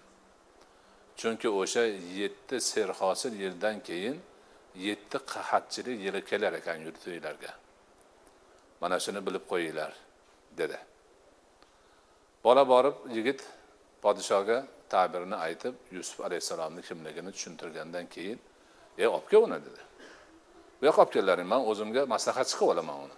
[1.19, 1.85] Chunki o'sha
[2.21, 4.17] yetti serhosil yildan keyin
[4.87, 7.53] yetti qahatchilik yili kelar ekan yurtinglarga.
[8.81, 9.93] Mana shuni bilib qo'yinglar
[10.61, 10.79] dedi.
[12.45, 13.41] Bola borib yigit
[14.03, 14.59] podshoga
[14.95, 18.39] ta'birini aytib yusuf alayhissalomni kimligini tushuntirgandan keyin
[18.99, 19.83] e olib kel uni dedi.
[20.81, 23.17] Bu yoqqa olib kellaring man o'zimga maslahatchi qilib olaman uni.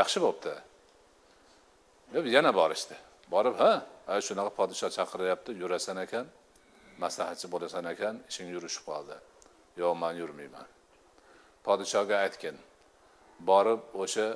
[0.00, 0.54] Yaxshi bo'pti.
[2.14, 2.96] Deb yana borishdi
[3.34, 3.72] borib ha?
[4.26, 6.26] Shunaqa podshoh chaqiryapti yurasan ekan
[7.04, 9.16] maslahatchi bo'lasan ekan ishing yurishib qoldi.
[9.80, 10.68] Yo'q man yurmayman.
[11.66, 12.56] Podshohga aytgin
[13.50, 14.26] borib o'sha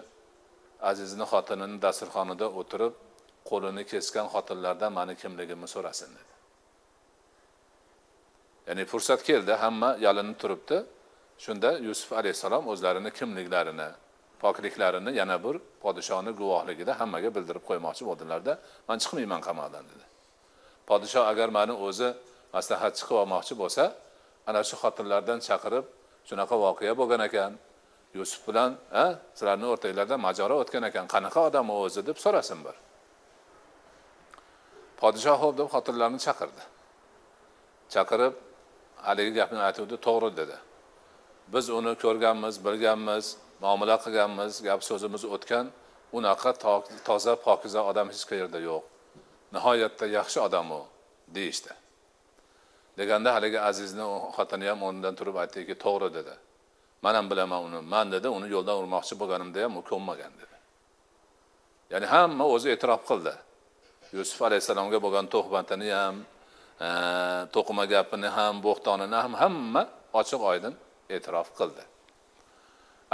[0.90, 2.94] azizni xotinini dasturxonida o'tirib
[3.50, 6.34] qo'lini kesgan xotinlardan mani kimligimni so'rasin dedi.
[8.68, 10.78] Ya'ni fursat keldi hamma yalinib turibdi.
[11.44, 13.88] Shunda yusuf alayhissalom o'zlarini kimliklarini
[14.42, 18.52] pokliklarini yana bir podshoni guvohligida hammaga bildirib qo'ymoqchi bo'ldilarda
[18.88, 20.04] man chiqmayman qamoqdan dedi.
[20.88, 22.08] Podshoh agar mani o'zi
[22.56, 23.84] maslahatchi qilib olmoqchi bo'lsa
[24.48, 25.84] ana shu xotinlardan chaqirib
[26.28, 27.52] shunaqa voqea bo'lgan ekan.
[28.18, 28.70] Yusuf bilan
[29.38, 32.00] sizlarni o'rtanglarda mojaro o'tgan ekan qanaqa odam u o'zi?
[32.08, 32.76] deb so'rasin bir.
[35.00, 36.64] Podshoh ho'p deb xotinlarni chaqirdi.
[37.94, 38.34] Chaqirib
[39.06, 40.56] haligi gapni aytuvdi to'g'ri dedi.
[41.52, 43.24] Biz uni ko'rganmiz bilganmiz
[43.62, 45.66] muomala qilganmiz gap so'zimiz o'tgan
[46.18, 46.52] unaqa
[47.08, 48.82] toza pokiza odam hech qayerda yo'q.
[49.54, 50.80] Nihoyatda yaxshi odam u
[51.36, 51.72] deyishdi.
[52.98, 54.04] Deganda haligi azizni
[54.36, 56.34] xotini ham o'rnidan turib aytdiki to'g'ri dedi.
[57.02, 57.80] Man ham bilaman uni.
[57.94, 60.56] Man dedi uni yo'ldan urmoqchi bo'lganimda ham u ko'nmagan dedi.
[61.92, 63.34] Ya'ni hamma o'zi e'tirof qildi.
[64.16, 66.16] Yusuf alayhissalomga bo'lgan tuhmatini ham
[66.86, 66.88] e,
[67.54, 69.82] to'qima gapini ham bo'xtonini ham hamma
[70.20, 70.74] ochiq oydin
[71.14, 71.82] e'tirof qildi.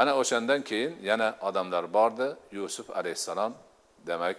[0.01, 2.29] Ana o'shandan keyin yana odamlar bordi.
[2.59, 3.53] Yusuf alayhissalom
[4.09, 4.39] demak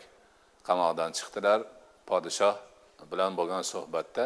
[0.67, 1.59] qamoqdan chiqdilar.
[2.09, 2.55] Podshoh
[3.11, 4.25] bilan bo'lgan suhbatda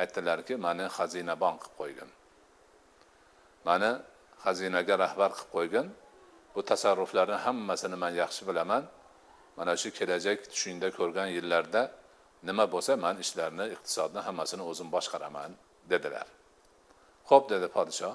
[0.00, 2.10] aytdilarki mani xazinabon qilib qo'ygin.
[3.68, 3.90] Mani
[4.44, 5.86] xazinaga rahbar qilib qo'ygin.
[6.54, 8.82] Bu tasarruflarni hammasini man yaxshi bilaman.
[9.58, 11.82] Mana shu kelajak tushingda ko'rgan yillarda
[12.48, 15.50] nima bo'lsa man ishlarni iqtisodni hammasini o'zim boshqaraman
[15.92, 16.26] dedilar.
[17.30, 18.14] Ho'p dedi podshoh.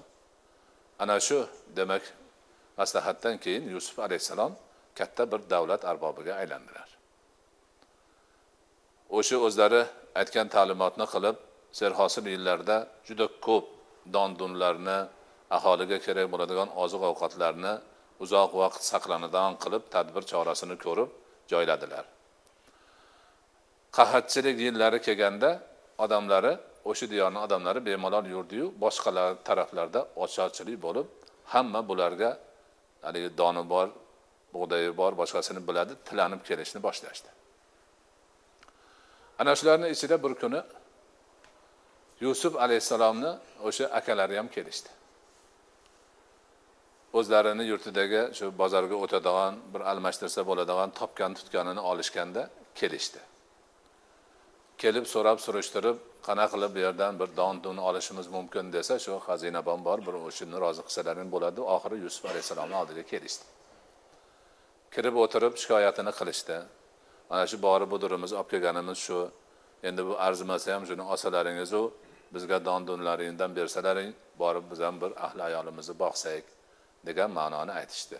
[1.03, 1.39] Ana shu
[1.77, 2.03] demak
[2.79, 4.53] maslahatdan keyin yusuf alayhissalom
[4.99, 6.89] katta bir davlat arbobiga aylandilar.
[9.17, 9.81] O'sha o'zlari
[10.19, 11.37] aytgan ta'limotni qilib
[11.79, 12.77] serhosil yillarda
[13.07, 13.65] juda ko'p
[14.15, 14.99] don dunlarni
[15.57, 17.73] aholiga kerak bo'ladigan oziq ovqatlarni
[18.23, 21.09] uzoq vaqt saqlanadigan qilib tadbir chorasini ko'rib
[21.53, 22.05] joyladilar.
[23.97, 25.49] Qahatchilik yillari kelganda
[26.03, 26.53] odamlari
[26.89, 31.07] o'sha diyorni odamlari bemalol yurdiyu boshqalar taraflarda ocharchilik bo'lib
[31.53, 32.29] hamma bularga
[33.05, 33.87] haligi doni bor
[34.53, 37.29] bug'doyi bor boshqasini biladi tilanib kelishni boshlashdi.
[39.41, 40.61] Ana shularni ichida bir kuni
[42.25, 43.31] yusuf alayhissalomni
[43.67, 44.89] o'sha akalari ham kelishdi.
[47.19, 52.43] O'zlarini yurtidagi shu bozorga o'tadigan bir almashtirsa bo'ladigan topgan tutganini olishganda
[52.79, 53.21] kelishdi.
[54.81, 55.97] Kelib so'rab surishtirib
[56.27, 60.57] qanaqa qilib bu yerdan bir don dun olishimiz mumkin desa shu xazinabon bor bir o'shani
[60.63, 61.59] rozi qilsalaring bo'ladi.
[61.75, 63.45] Oxiri yusuf alayhissalomni oldiga kelishdi.
[64.93, 66.57] Kirib o'tirib shikoyatini qilishdi.
[67.29, 69.19] Mana shu bori budurimiz olib kelganimiz shu.
[69.87, 71.81] Endi bu arzimasa ham shuni olsalaringizu
[72.33, 76.43] bizga don dunlaringdan bersalaring borib biz ham bir ahli ayolimizni boqsak.
[77.05, 78.19] Degan ma'noni aytishdi.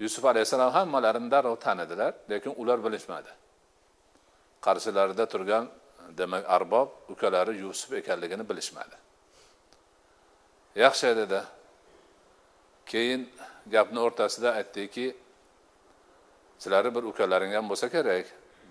[0.00, 3.32] Yusuf alayhissalom hammalarini darrov tanidilar lekin ular bilishmadi
[4.62, 5.64] qarshilarida turgan
[6.18, 8.96] demak arbob ukalari yusuf ekanligini bilishmadi.
[10.76, 11.40] Yaxshi dedi.
[12.86, 13.30] Keyin
[13.74, 15.06] gapni o'rtasida aytdiki
[16.58, 18.26] sizlarni bir ukalaring ham bo'lsa kerak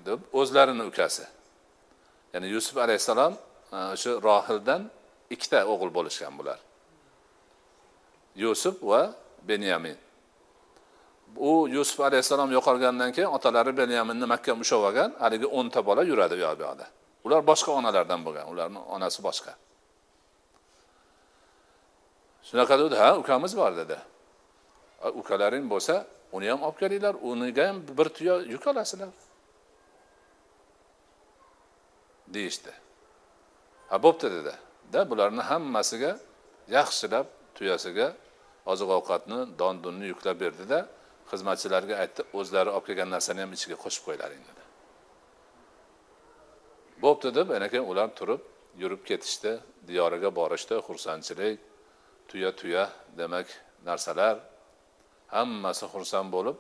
[0.06, 1.26] deb o'zlarini ukasi.
[2.34, 3.34] Ya'ni yusuf alayhissalom
[3.74, 4.82] e, o'sha rohildan
[5.30, 6.60] ikkita o'g'il bo'lishgan bular.
[8.36, 9.02] Yusuf va
[9.50, 9.98] benyamin.
[11.38, 16.42] U yusuf alayhissalom yo'qolgandan keyin otalari benyaminni makka ushlab olgan haligi o'nta bola yuradi u
[16.46, 16.86] yoq bu yoqda.
[17.26, 19.54] Ular boshqa onalardan bo'lgan ularni onasi boshqa.
[22.48, 23.98] Shunaqa dedi ha ukamiz bor dedi.
[25.22, 25.96] Ukalaring bo'lsa
[26.36, 29.10] uni ham olib kelinglar uniga ham bir tuya yuk olasizlar.
[32.34, 32.72] Deyishdi.
[33.90, 34.54] Ha bo'pti dedi.
[34.94, 36.12] Da bularni hammasiga
[36.78, 38.08] yaxshilab tuyasiga
[38.72, 40.80] oziq ovqatni don dunni yuklab berdida
[41.32, 44.64] xizmatchilarga aytdi o'zlari olib kelgan narsani ham ichiga qo'shib qo'ylaring dedi.
[47.04, 48.42] Bo'pti deb ana keyin ular turib
[48.82, 49.54] yurib ketishdi
[49.90, 51.60] diyoriga borishdi xursandchilik
[52.30, 52.84] tuya tuya
[53.20, 53.48] demak
[53.90, 54.36] narsalar.
[55.36, 56.58] Hammasi xursand bo'lib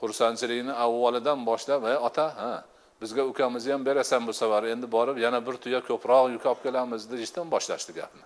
[0.00, 2.52] xursandchilikni avvalidan boshlab ey ota ha
[3.00, 7.02] bizga ukamizni ham berasan bu safar endi borib yana bir tuya ko'proq yuk olib kelamiz
[7.10, 8.24] deyishdan boshlashdi gapni.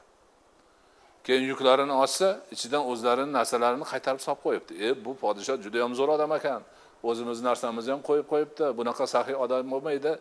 [1.25, 4.73] Keyin yuklarini ochsa ichidan o'zlarini narsalarini qaytarib solib qo'yibdi.
[4.87, 6.63] E bu podshoh judayam zo'r odam ekan.
[7.09, 8.65] O'zimizni narsamizni ham qo'yib qo'yibdi.
[8.79, 10.13] Bunaqa saxiy odam bo'lmaydi.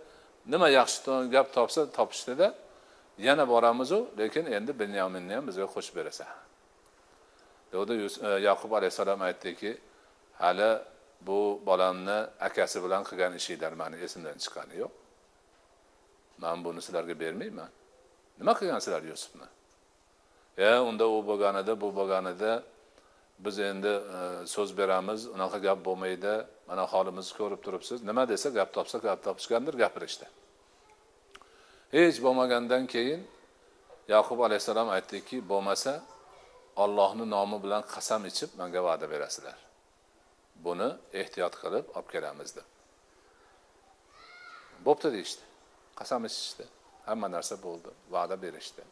[0.54, 1.00] Nima yaxshi
[1.36, 2.48] gap topsa topishdida
[3.28, 6.28] yana boramizu lekin endi binyaminni ham bizga qo'shib berasan.
[7.72, 7.94] Deganda
[8.28, 9.72] e, yaqub alayhissalom aytdiki
[10.44, 10.72] hali
[11.28, 14.94] bu bolamni akasi bilan qilgan ishinglar mani esimdan chiqqani yo'q.
[16.44, 17.72] Man buni sizlarga bermayman.
[18.40, 19.48] Nima qilgansizlar yusufni?
[20.64, 22.52] Ya unda u bo'lgan edi bu bo'lgan edi
[23.46, 24.20] biz endi e,
[24.54, 25.22] so'z beramiz.
[25.36, 26.34] Unaqa gap bo'lmaydi.
[26.68, 27.98] Mana holimizni ko'rib turibsiz.
[28.10, 30.28] Nima desa gap topsa gap topishgandir gapirishdi
[31.92, 33.22] hech bo'lmagandan keyin
[34.14, 35.94] yaqub alayhissalom aytdiki bo'lmasa
[36.84, 39.58] ollohni nomi bilan qasam ichib manga va'da berasizlar.
[40.66, 40.90] Buni
[41.22, 42.68] ehtiyot qilib olib kelamiz deb.
[44.86, 45.44] Bo'pti deyishdi.
[46.00, 46.66] Qasam ichishdi.
[47.08, 47.92] Hamma narsa bo'ldi.
[48.14, 48.84] Va'da berishdi.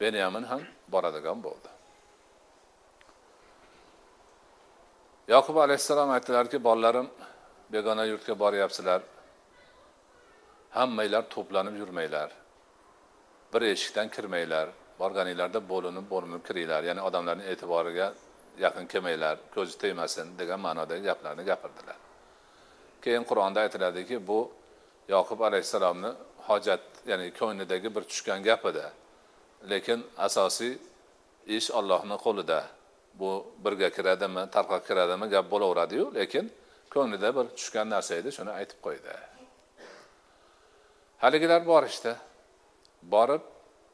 [0.00, 1.68] Benyamin ham boradigan bo'ldi.
[5.28, 7.08] Yoqub alayhissalom aytdilarki bolalarim
[7.72, 9.02] begona yurtga boryapsizlar
[10.70, 12.30] hammanglar to'planib yurmanglar.
[13.52, 14.68] Bir eshikdan kirmanglar.
[15.00, 16.82] Borganinglarda bo'linib bo'linib kiringlar.
[16.88, 18.06] Ya'ni odamlarni e'tiboriga
[18.64, 19.36] yaqin kelmanglar.
[19.54, 21.98] Ko'zi tegmasin degan ma'nodagi gaplarni gapirdilar.
[23.04, 24.40] Keyin qur'onda aytiladiki bu
[25.14, 26.10] yoqub alayhissalomni
[26.48, 28.86] hojat ya'ni ko'nglidagi bir tushgan gapida
[29.64, 30.78] lekin asosiy
[31.46, 32.60] ish ollohni qo'lida.
[33.14, 33.30] Bu
[33.64, 36.52] birga kiradimi tarqab kiradimi gap bo'laveradiyu lekin
[36.94, 39.14] ko'nglida bir tushgan narsa edi shuni aytib qo'ydi.
[41.22, 42.12] Haligilar borishdi.
[43.02, 43.42] Borib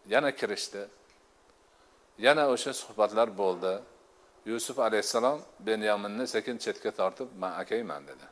[0.09, 0.83] yana kirishdi.
[2.18, 3.72] Yana o'sha suhbatlar bo'ldi.
[4.46, 8.27] Yusuf alayhissalom benyaminni sekin chetga tortib man akayman dedi.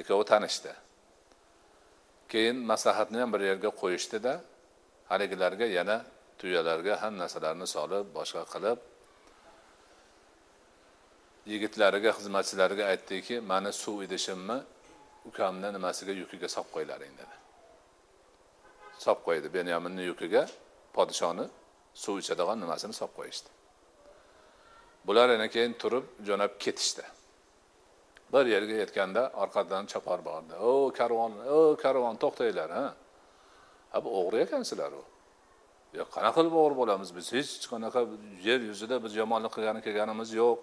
[0.00, 0.72] Ikkovi tanishdi.
[2.28, 4.32] Keyin maslahatni ham bir yerga qo'yishdida
[5.12, 5.96] haligilarga yana
[6.40, 8.78] tuyalarga ham narsalarni solib boshqa qilib
[11.52, 14.58] yigitlariga xizmatchilariga aytdiki mani suv idishimni
[15.28, 17.34] ukamni nimasiga yukiga solib qo'ylaring dedi.
[19.04, 19.48] Solib qo'ydi.
[19.56, 20.42] Benyaminni yukiga
[20.96, 21.46] podshoni
[22.04, 23.50] suv ichadigan nimasini solib qo'yishdi.
[25.06, 27.04] Bular yana keyin turib jo'nab ketishdi.
[28.32, 30.54] Bir yerga yetganda orqadan chopar bordi.
[30.70, 32.84] O karvon o karvon to'xtanglar ha?
[33.92, 35.02] Ha bu o'g'ri ekansizlar u.
[35.98, 37.26] Yo qanaqa qilib o'g'ri bo'lamiz biz?
[37.36, 38.00] Hech qanaqa
[38.46, 40.58] yer yuzida biz yomonlik qilgani kelganimiz yo'q.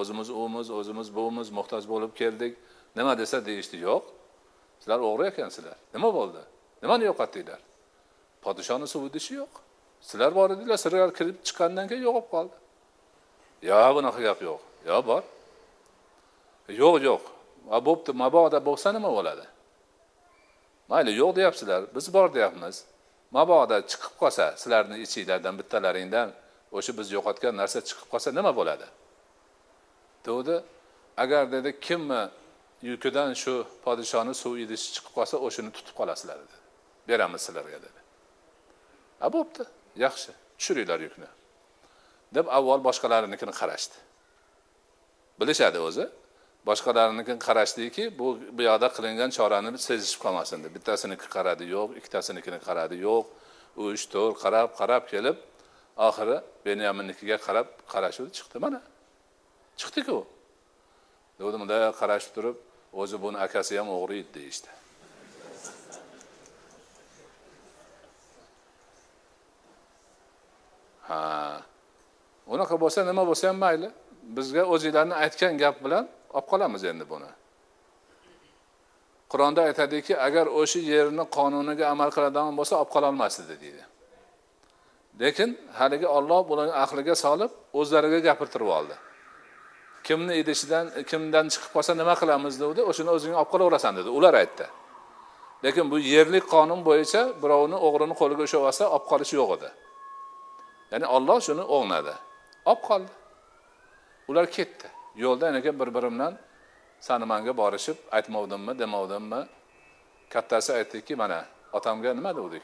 [0.00, 2.52] O'zimiz umiz o'zimiz buvimiz muhtoj bo'lib keldik.
[2.98, 4.04] Nima desa deyishdi yo'q.
[4.80, 6.42] Sizlar o'g'ri ekansizlar nima bo'ldi?
[6.82, 7.60] Nimani yo'qotdinglar
[8.44, 9.52] podshoni suv idishi yo'q.
[10.08, 12.56] Sizlar bor edinglar sizlar kirib chiqqandan keyin yo'qolib qoldi.
[13.70, 14.60] Yo bunaqa gap yo'q.
[14.88, 15.22] Yo bor.
[16.80, 17.22] Yo'q yo'q.
[17.86, 19.44] Bo'pti mabodo bo'lsa nima bo'ladi?
[20.88, 21.82] Mayli yo'q deyapsizlar.
[21.94, 22.84] Biz bor deyapmiz.
[23.36, 26.28] Mabodo chiqib qolsa sizlarni ichinglardan bittalaringdan
[26.76, 28.86] o'sha biz yo'qotgan narsa chiqib qolsa nima bo'ladi?
[30.26, 30.56] Degdi
[31.22, 32.22] agar dedi kimni
[32.90, 36.56] yukidan shu podshoni suv idishi chiqib qolsa o'shani tutib qolasizlar dedi.
[37.08, 38.00] Beramiz sizlarga dedi.
[39.26, 39.62] A bo'pti.
[40.04, 40.32] Yaxshi.
[40.58, 41.28] Tushiringlar yukni.
[42.36, 43.96] Deb avval boshqalarinikini qarashdi.
[45.40, 46.04] Bilishadi o'zi.
[46.68, 48.26] Boshqalarinikiga qarashdiki bu
[48.56, 50.72] bu yoqda qilingan chorani sezishib qolmasin deb.
[50.76, 51.88] Bittasiniki qaradi yo'q.
[51.98, 53.24] Ikkitasinikini qaradi yo'q.
[53.84, 55.36] Uch to'rt qarab qarab kelib
[56.08, 58.80] oxiri benyaminnikiga qarab qarashib chiqdi mana.
[59.80, 60.18] Chiqdiku.
[61.38, 62.56] Degandi bunday qarashib turib
[63.00, 64.70] o'zi buni akasi ham o'g'ri edi deyishdi.
[71.08, 71.18] Ha.
[72.54, 73.88] Unaqa bo'lsa nima bo'lsa ham mayli.
[74.36, 76.04] Bizga o'zinglarni aytgan gap bilan
[76.36, 77.30] olib qolamiz endi buni.
[79.32, 83.84] Qur'onda aytadiki agar o'sha yerni qonuniga amal qiladigan bo'lsa olib qololmas edi deydi.
[85.20, 88.96] Lekin haligi olloh bularni aqliga solib o'zlariga gapirtirib oldi.
[90.06, 94.66] Kimni idishidan kimdan chiqib qolsa nima qilamiz degdi o'shani o'zing olib qolaverasan dedi ular aytdi.
[95.64, 99.70] Lekin bu yerlik qonun bo'yicha birovni o'g'rini qo'liga ushlab olsa olib qolish yo'q edi.
[100.92, 102.14] Ya'ni olloh shuni o'ngladi.
[102.70, 103.12] Olib qoldi.
[104.30, 104.88] Ular ketdi.
[105.16, 106.34] Yo'lda anaqa bir biri bilan
[107.26, 109.40] manga borishib aytmovdimmi demovdimmi?
[110.30, 112.62] Kattasi aytdiki mana otamga nima degdik?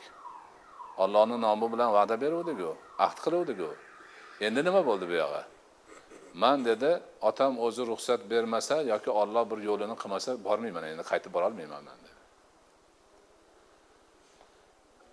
[0.99, 3.71] Ollohni nomi bilan va'da beruvdiku ahd qiluvdiku.
[4.47, 5.43] Endi nima bo'ldi bu yog'i?
[6.43, 6.91] Man dedi
[7.29, 12.19] otam o'zi ruxsat bermasa yoki olloh bir yo'lini qilmasa bormayman endi qaytib borolmayman man dedi.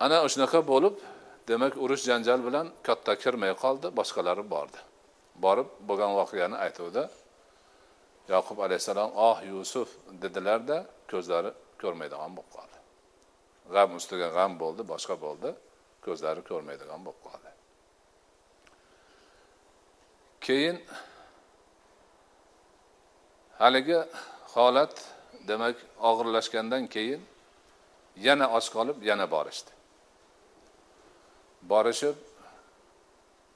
[0.04, 0.94] Ana shunaqa bo'lib
[1.48, 4.78] demak urush janjal bilan katta kirmay qoldi boshqalari bordi.
[5.44, 7.02] Borib bo'lgan voqeani aytuvdi.
[8.32, 9.88] Yoqub alayhissalom oh yusuf
[10.22, 10.76] dedilarda
[11.10, 11.50] ko'zlari
[11.82, 12.78] ko'rmaydigan bo'lib qoldi.
[13.74, 15.50] G'am ustiga g'am bo'ldi boshqa bo'ldi
[16.06, 17.50] ko'zlari ko'rmaydigan bo'lib qoldi.
[20.46, 20.76] Keyin
[23.62, 23.98] haligi
[24.54, 24.94] holat
[25.48, 25.76] demak
[26.08, 27.20] og'irlashgandan keyin
[28.26, 29.70] yana och qolib yana borishdi.
[31.70, 32.16] Borishib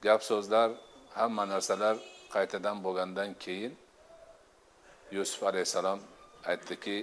[0.05, 0.69] gap so'zlar
[1.19, 1.97] hamma narsalar
[2.35, 3.73] qaytadan bo'lgandan keyin
[5.13, 6.01] yusuf alayhissalom
[6.51, 6.97] aytdiki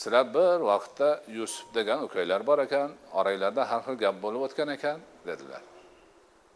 [0.00, 1.08] sizlar bir vaqtda
[1.38, 5.62] yusuf degan ukanglar bor ekan oranglarda har xil gap bo'lib o'tgan ekan dedilar.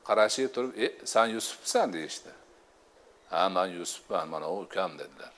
[0.08, 1.92] Qarashib turib e san yusufsan?
[1.92, 2.30] deyishdi.
[3.30, 5.32] Ha man yusufman mana u ukam dedilar.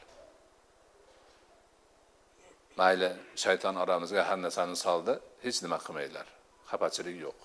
[2.79, 3.11] Mayli
[3.43, 5.15] shayton oramizga har narsani soldi
[5.45, 6.27] hech nima qilmanglar.
[6.71, 7.41] Xafachilik yo'q.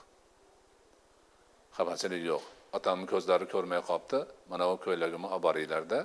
[1.77, 2.43] Xafachilik yo'q.
[2.77, 4.19] Otamni ko'zlari ko'rmay qolibdi
[4.51, 5.99] mana bu ko'ylagimni olib boringlarda.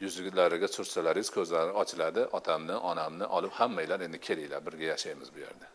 [0.00, 2.22] Yuzlariga sursalaringiz ko'zlari ochiladi.
[2.38, 5.66] Otamni onamni olib hammanglar endi kelinglar birga yashaymiz bu yerda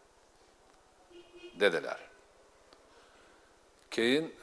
[1.60, 2.00] dedilar.
[3.92, 4.36] Keyin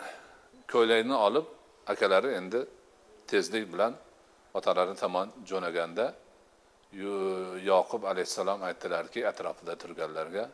[0.73, 1.47] ko'ylakni olib
[1.87, 2.61] akalari endi
[3.27, 3.95] tezlik bilan
[4.55, 6.15] otalari tomon jo'naganda
[7.73, 10.51] yoqub alayhissalom aytdilarki atrofida turganlarga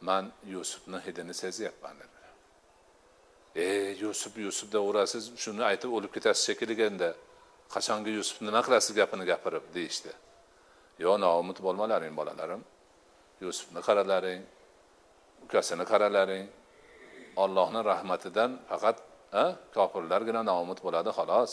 [0.00, 2.32] man yusufni hidini sezyapman dedilar.
[3.56, 3.66] E
[4.02, 7.10] yusuf yusuf deyaverasiz shuni aytib o'lib ketasiz shekilli endi
[7.74, 10.12] qachongi yusuf nima qilasiz gapini gapirib deyishdi.
[11.04, 12.62] Yo noumid bo'lmalaring bolalarim.
[13.44, 14.42] Yusufni qaralaring
[15.44, 16.46] ukasini qaralaring.
[17.42, 18.96] Ollohni rahmatidan faqat
[19.76, 21.52] kofirlargina noumid bo'ladi xolos.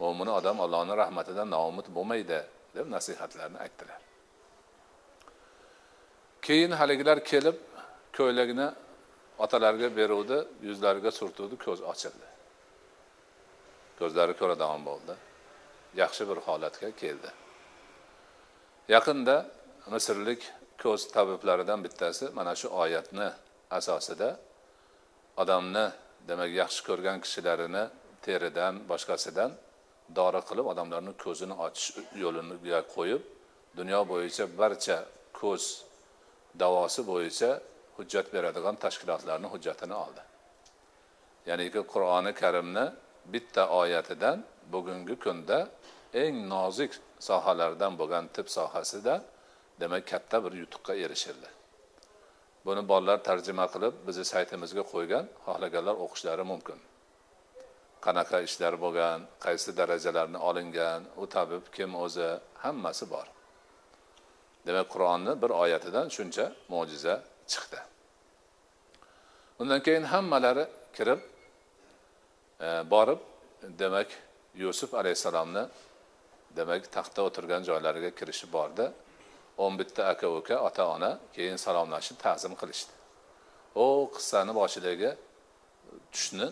[0.00, 2.40] Mo'min odam ollohni rahmatidan noumid bo'lmaydi
[2.76, 4.00] deb nasihatlarni aytdilar.
[6.46, 7.56] Keyin haligilar kelib
[8.18, 8.68] ko'ylakni
[9.44, 10.38] otalariga beruvdi
[10.68, 12.28] yuzlariga surtuvdi ko'z ochildi.
[13.98, 15.14] Ko'zlari ko'radigan bo'ldi.
[16.00, 17.30] Yaxshi bir holatga keldi.
[18.94, 19.36] Yaqinda
[19.94, 20.42] misrlik
[20.82, 23.28] ko'z tabiblaridan bittasi mana shu oyatni
[23.78, 24.28] asosida
[25.42, 25.86] odamni
[26.28, 27.84] demak yaxshi ko'rgan kishilarini
[28.24, 29.50] teridan boshqasidan
[30.18, 31.88] dori qilib odamlarni ko'zini ochish
[32.22, 33.22] yo'liga qo'yib
[33.78, 34.98] dunyo bo'yicha barcha
[35.40, 35.64] ko'z
[36.62, 37.50] davosi bo'yicha
[37.96, 40.22] hujjat beradigan tashkilotlarni hujjatini oldi.
[41.48, 42.84] Ya'niki qur'oni karimni
[43.32, 44.38] bitta oyatidan
[44.74, 45.58] bugungi kunda
[46.22, 46.92] eng nozik
[47.28, 49.14] sohalardan bo'lgan tib sohasida
[49.80, 51.48] demak katta bir yutuqqa erishildi.
[52.66, 56.78] Buni bolalar tarjima qilib bizni saytimizga qo'ygan xohlaganlar o'qishlari mumkin.
[58.04, 62.28] Qanaqa ishlar bo'lgan qaysi darajalarni olingan u tabib kim o'zi
[62.64, 63.26] hammasi bor.
[64.66, 67.14] Demak qur'onni bir oyatidan shuncha mo'jiza
[67.52, 67.80] chiqdi.
[69.60, 70.64] Undan keyin hammalari
[70.96, 71.20] kirib
[72.66, 73.20] e, borib
[73.82, 74.08] demak
[74.54, 75.64] yusuf alayhissalomni
[76.56, 78.86] demak taxtda o'tirgan joylariga kirishib bordi.
[79.58, 82.92] O'n bitta aka uka ota ona keyin salomlashib ta'zim qilishdi.
[83.84, 85.10] U qissani boshidagi
[86.12, 86.48] tushni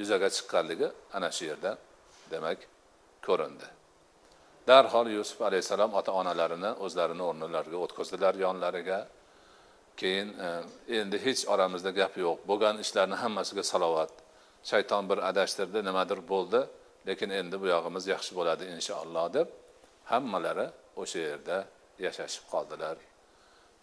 [0.00, 1.72] yuzaga chiqqanligi ana shu yerda
[2.32, 2.58] demak
[3.26, 3.68] ko'rindi.
[4.68, 8.98] Darhol yusuf alayhissalom ota onalarini o'zlarini o'rnlariga o'tkazdilar yonlariga.
[10.00, 10.48] Keyin e,
[11.00, 12.38] endi hech oramizda gap yo'q.
[12.48, 14.23] Bo'lgan ishlarni hammasiga salovat
[14.70, 16.60] shayton bir adashtirdi nimadir bo'ldi
[17.08, 19.48] lekin endi bu yog'imiz yaxshi bo'ladi inshaalloh deb
[20.12, 20.66] hammalari
[21.02, 21.56] o'sha yerda
[22.06, 22.96] yashashib qoldilar.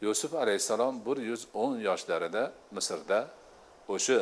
[0.06, 2.44] Yusuf alayhissalom bir yuz o'n yoshlarida
[2.76, 3.20] misrda
[3.96, 4.20] o'sha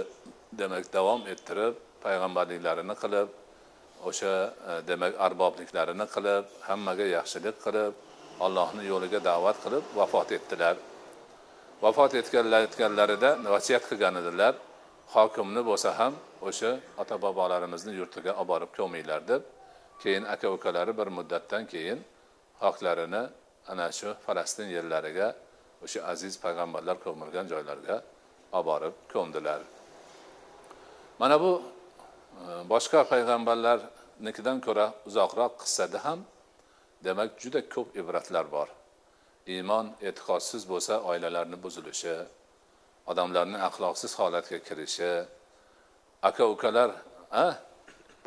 [0.61, 3.29] demak davom ettirib payg'ambarliklarini qilib
[4.09, 4.33] o'sha
[4.69, 7.93] e, demak arbobliklarini qilib hammaga yaxshilik qilib
[8.45, 10.75] allohni yo'liga da'vat qilib vafot etdilar.
[11.85, 14.53] Vafot etganlar etganlarida vasiyat qilgan edilar.
[15.15, 16.13] Hokimni bo'lsa ham
[16.47, 16.71] o'sha
[17.01, 19.43] ota bobolarimizni yurtiga olib borib ko'minglar deb
[20.03, 21.99] keyin aka ukalari bir muddatdan keyin
[22.61, 23.23] xohlarini
[23.71, 25.27] ana shu falastin yerlariga
[25.83, 27.95] o'sha aziz payg'ambarlar ko'milgan joylarga
[28.57, 29.61] olib borib ko'mdilar.
[31.19, 36.19] Mana bu e, boshqa payg'ambarlarnikidan ko'ra uzoqroq qissada ham
[37.05, 38.69] demak juda ko'p ibratlar bor.
[39.53, 42.15] Iymon e'tiqodsiz bo'lsa oilalarni buzilishi
[43.11, 45.11] odamlarni axloqsiz holatga kirishi
[46.21, 46.91] aka ukalar
[47.31, 47.45] a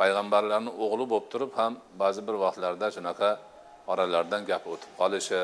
[0.01, 1.73] payg'ambarlarni o'g'li bo'lib turib ham
[2.03, 3.31] ba'zi bir vaqtlarda shunaqa
[3.93, 5.43] oralaridan gap o'tib qolishi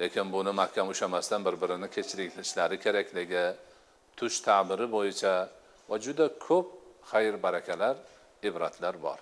[0.00, 3.44] lekin buni mahkam ushlamasdan bir birini kechirishlari kerakligi
[4.18, 5.34] tush ta'biri bo'yicha
[5.90, 6.66] va juda ko'p
[7.10, 7.94] xayr barakalar
[8.48, 9.18] ibratlar bor.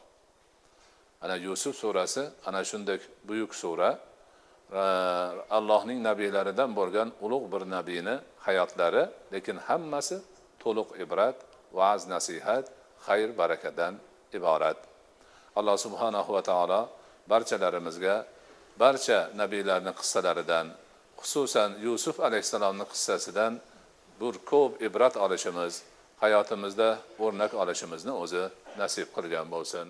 [1.23, 3.91] Ana yusuf surasi ana shunday buyuk sura.
[5.59, 8.15] Allohning nabiylaridan bo'lgan ulug' bir nabiyni
[8.47, 10.17] hayotlari lekin hammasi
[10.63, 11.37] to'liq ibrat
[11.79, 12.65] va'z nasihat
[13.07, 13.95] xayr barakadan
[14.39, 14.79] iborat.
[15.59, 16.81] Alloh subhanahu va taolo
[17.33, 18.17] barchalarimizga
[18.83, 20.67] barcha nabiylarni qissalaridan
[21.21, 23.53] xususan yusuf alayhissalomni qissasidan
[24.21, 25.75] bir ko'p ibrat olishimiz
[26.23, 26.89] hayotimizda
[27.25, 28.45] o'rnak olishimizni o'zi
[28.81, 29.87] nasib qilgan bo'lsin.